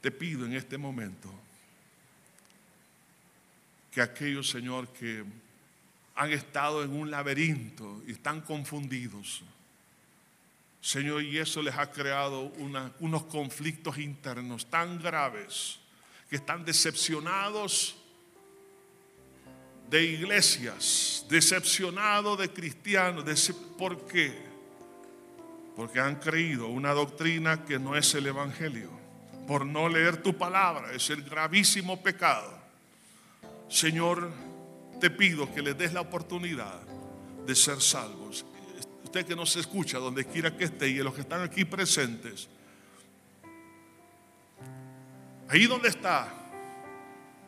[0.00, 1.32] te pido en este momento
[3.90, 5.24] que aquellos, Señor, que
[6.14, 9.42] han estado en un laberinto y están confundidos,
[10.80, 12.52] Señor, y eso les ha creado
[13.00, 15.80] unos conflictos internos tan graves,
[16.30, 17.96] que están decepcionados
[19.90, 23.24] de iglesias, decepcionado de cristianos.
[23.78, 24.32] ¿Por qué?
[25.76, 28.90] Porque han creído una doctrina que no es el Evangelio.
[29.46, 32.52] Por no leer tu palabra, es el gravísimo pecado.
[33.68, 34.32] Señor,
[35.00, 36.80] te pido que les des la oportunidad
[37.46, 38.44] de ser salvos.
[39.04, 42.48] Usted que nos escucha, donde quiera que esté, y los que están aquí presentes,
[45.48, 46.45] ahí donde está,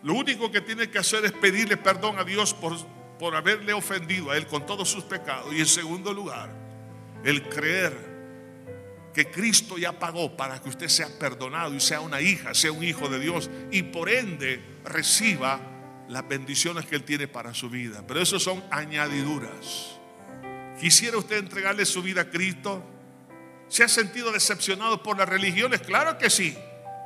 [0.03, 2.77] lo único que tiene que hacer es pedirle perdón a Dios por,
[3.19, 5.53] por haberle ofendido a Él con todos sus pecados.
[5.53, 6.51] Y en segundo lugar,
[7.25, 8.09] el creer
[9.13, 12.85] que Cristo ya pagó para que usted sea perdonado y sea una hija, sea un
[12.85, 15.61] hijo de Dios y por ende reciba
[16.09, 18.05] las bendiciones que Él tiene para su vida.
[18.07, 19.99] Pero eso son añadiduras.
[20.81, 22.85] ¿Quisiera usted entregarle su vida a Cristo?
[23.69, 25.81] ¿Se ha sentido decepcionado por las religiones?
[25.81, 26.57] Claro que sí.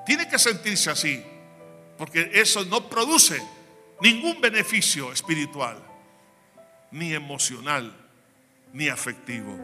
[0.04, 1.24] Tiene que sentirse así.
[1.96, 3.42] Porque eso no produce
[4.00, 5.78] ningún beneficio espiritual,
[6.90, 7.92] ni emocional,
[8.72, 9.58] ni afectivo.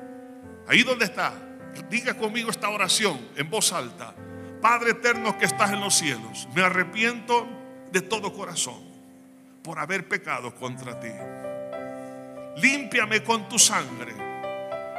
[0.69, 1.35] Ahí donde está,
[1.91, 4.15] diga conmigo esta oración en voz alta.
[4.61, 7.47] Padre eterno que estás en los cielos, me arrepiento
[7.93, 8.83] de todo corazón
[9.63, 11.13] por haber pecado contra ti.
[12.61, 14.15] Límpiame con tu sangre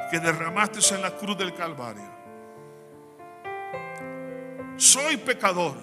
[0.09, 2.09] que derramaste en la cruz del Calvario.
[4.77, 5.75] Soy pecador,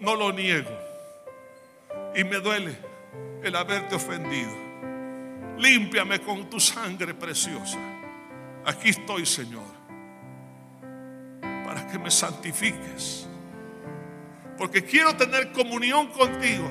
[0.00, 0.70] no lo niego.
[2.14, 2.76] Y me duele
[3.42, 4.52] el haberte ofendido.
[5.58, 7.78] Límpiame con tu sangre preciosa.
[8.64, 9.76] Aquí estoy, Señor
[11.66, 13.26] para que me santifiques.
[14.56, 16.70] Porque quiero tener comunión contigo.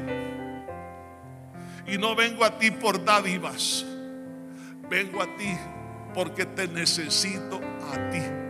[1.86, 3.86] Y no vengo a ti por dádivas.
[4.90, 5.56] Vengo a ti
[6.14, 7.60] porque te necesito
[7.92, 8.45] a ti.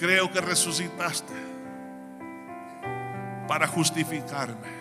[0.00, 1.34] Creo que resucitaste
[3.46, 4.80] para justificarme.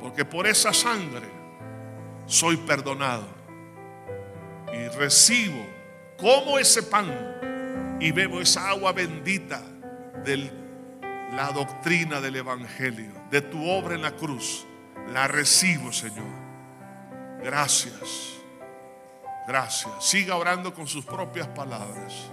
[0.00, 1.28] Porque por esa sangre
[2.24, 3.26] soy perdonado.
[4.72, 5.62] Y recibo
[6.16, 9.60] como ese pan y bebo esa agua bendita
[10.24, 10.50] de
[11.36, 14.66] la doctrina del Evangelio, de tu obra en la cruz.
[15.12, 16.32] La recibo, Señor.
[17.42, 18.38] Gracias.
[19.46, 19.92] Gracias.
[20.00, 22.30] Siga orando con sus propias palabras.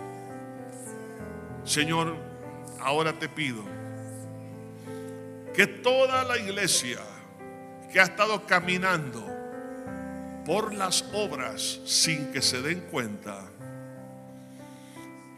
[1.64, 2.16] Señor,
[2.80, 3.64] ahora te pido
[5.54, 7.00] que toda la iglesia
[7.92, 9.26] que ha estado caminando
[10.46, 13.50] por las obras sin que se den cuenta,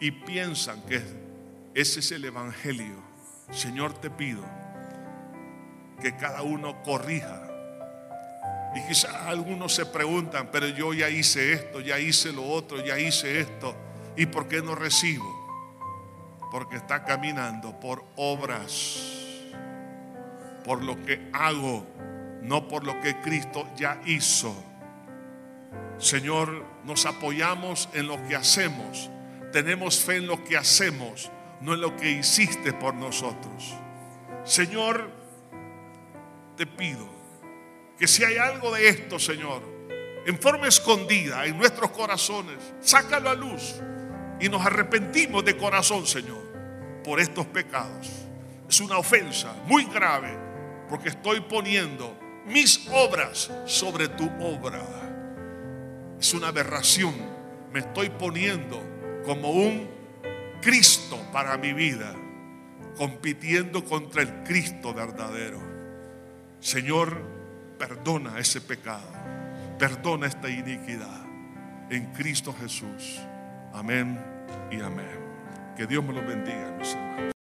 [0.01, 0.99] y piensan que
[1.75, 2.95] ese es el Evangelio,
[3.51, 4.43] Señor te pido
[6.01, 7.47] que cada uno corrija.
[8.75, 12.97] Y quizás algunos se preguntan, pero yo ya hice esto, ya hice lo otro, ya
[12.97, 13.75] hice esto.
[14.17, 15.40] ¿Y por qué no recibo?
[16.51, 19.01] Porque está caminando por obras,
[20.63, 21.87] por lo que hago,
[22.41, 24.53] no por lo que Cristo ya hizo.
[25.97, 29.09] Señor, nos apoyamos en lo que hacemos
[29.51, 31.29] tenemos fe en lo que hacemos,
[31.61, 33.75] no en lo que hiciste por nosotros.
[34.43, 35.11] Señor,
[36.57, 37.07] te pido
[37.97, 39.61] que si hay algo de esto, Señor,
[40.25, 43.75] en forma escondida en nuestros corazones, sácalo a luz
[44.41, 46.41] y nos arrepentimos de corazón, Señor,
[47.03, 48.09] por estos pecados.
[48.67, 50.35] Es una ofensa muy grave
[50.89, 52.17] porque estoy poniendo
[52.47, 54.83] mis obras sobre tu obra.
[56.19, 57.13] Es una aberración.
[57.71, 58.81] Me estoy poniendo
[59.25, 59.87] como un
[60.59, 62.13] Cristo para mi vida,
[62.97, 65.61] compitiendo contra el Cristo verdadero.
[66.59, 67.21] Señor,
[67.77, 69.07] perdona ese pecado,
[69.77, 71.25] perdona esta iniquidad
[71.89, 73.19] en Cristo Jesús.
[73.73, 74.30] Amén
[74.71, 75.19] y amén.
[75.75, 77.40] Que Dios me lo bendiga, mis hermanos.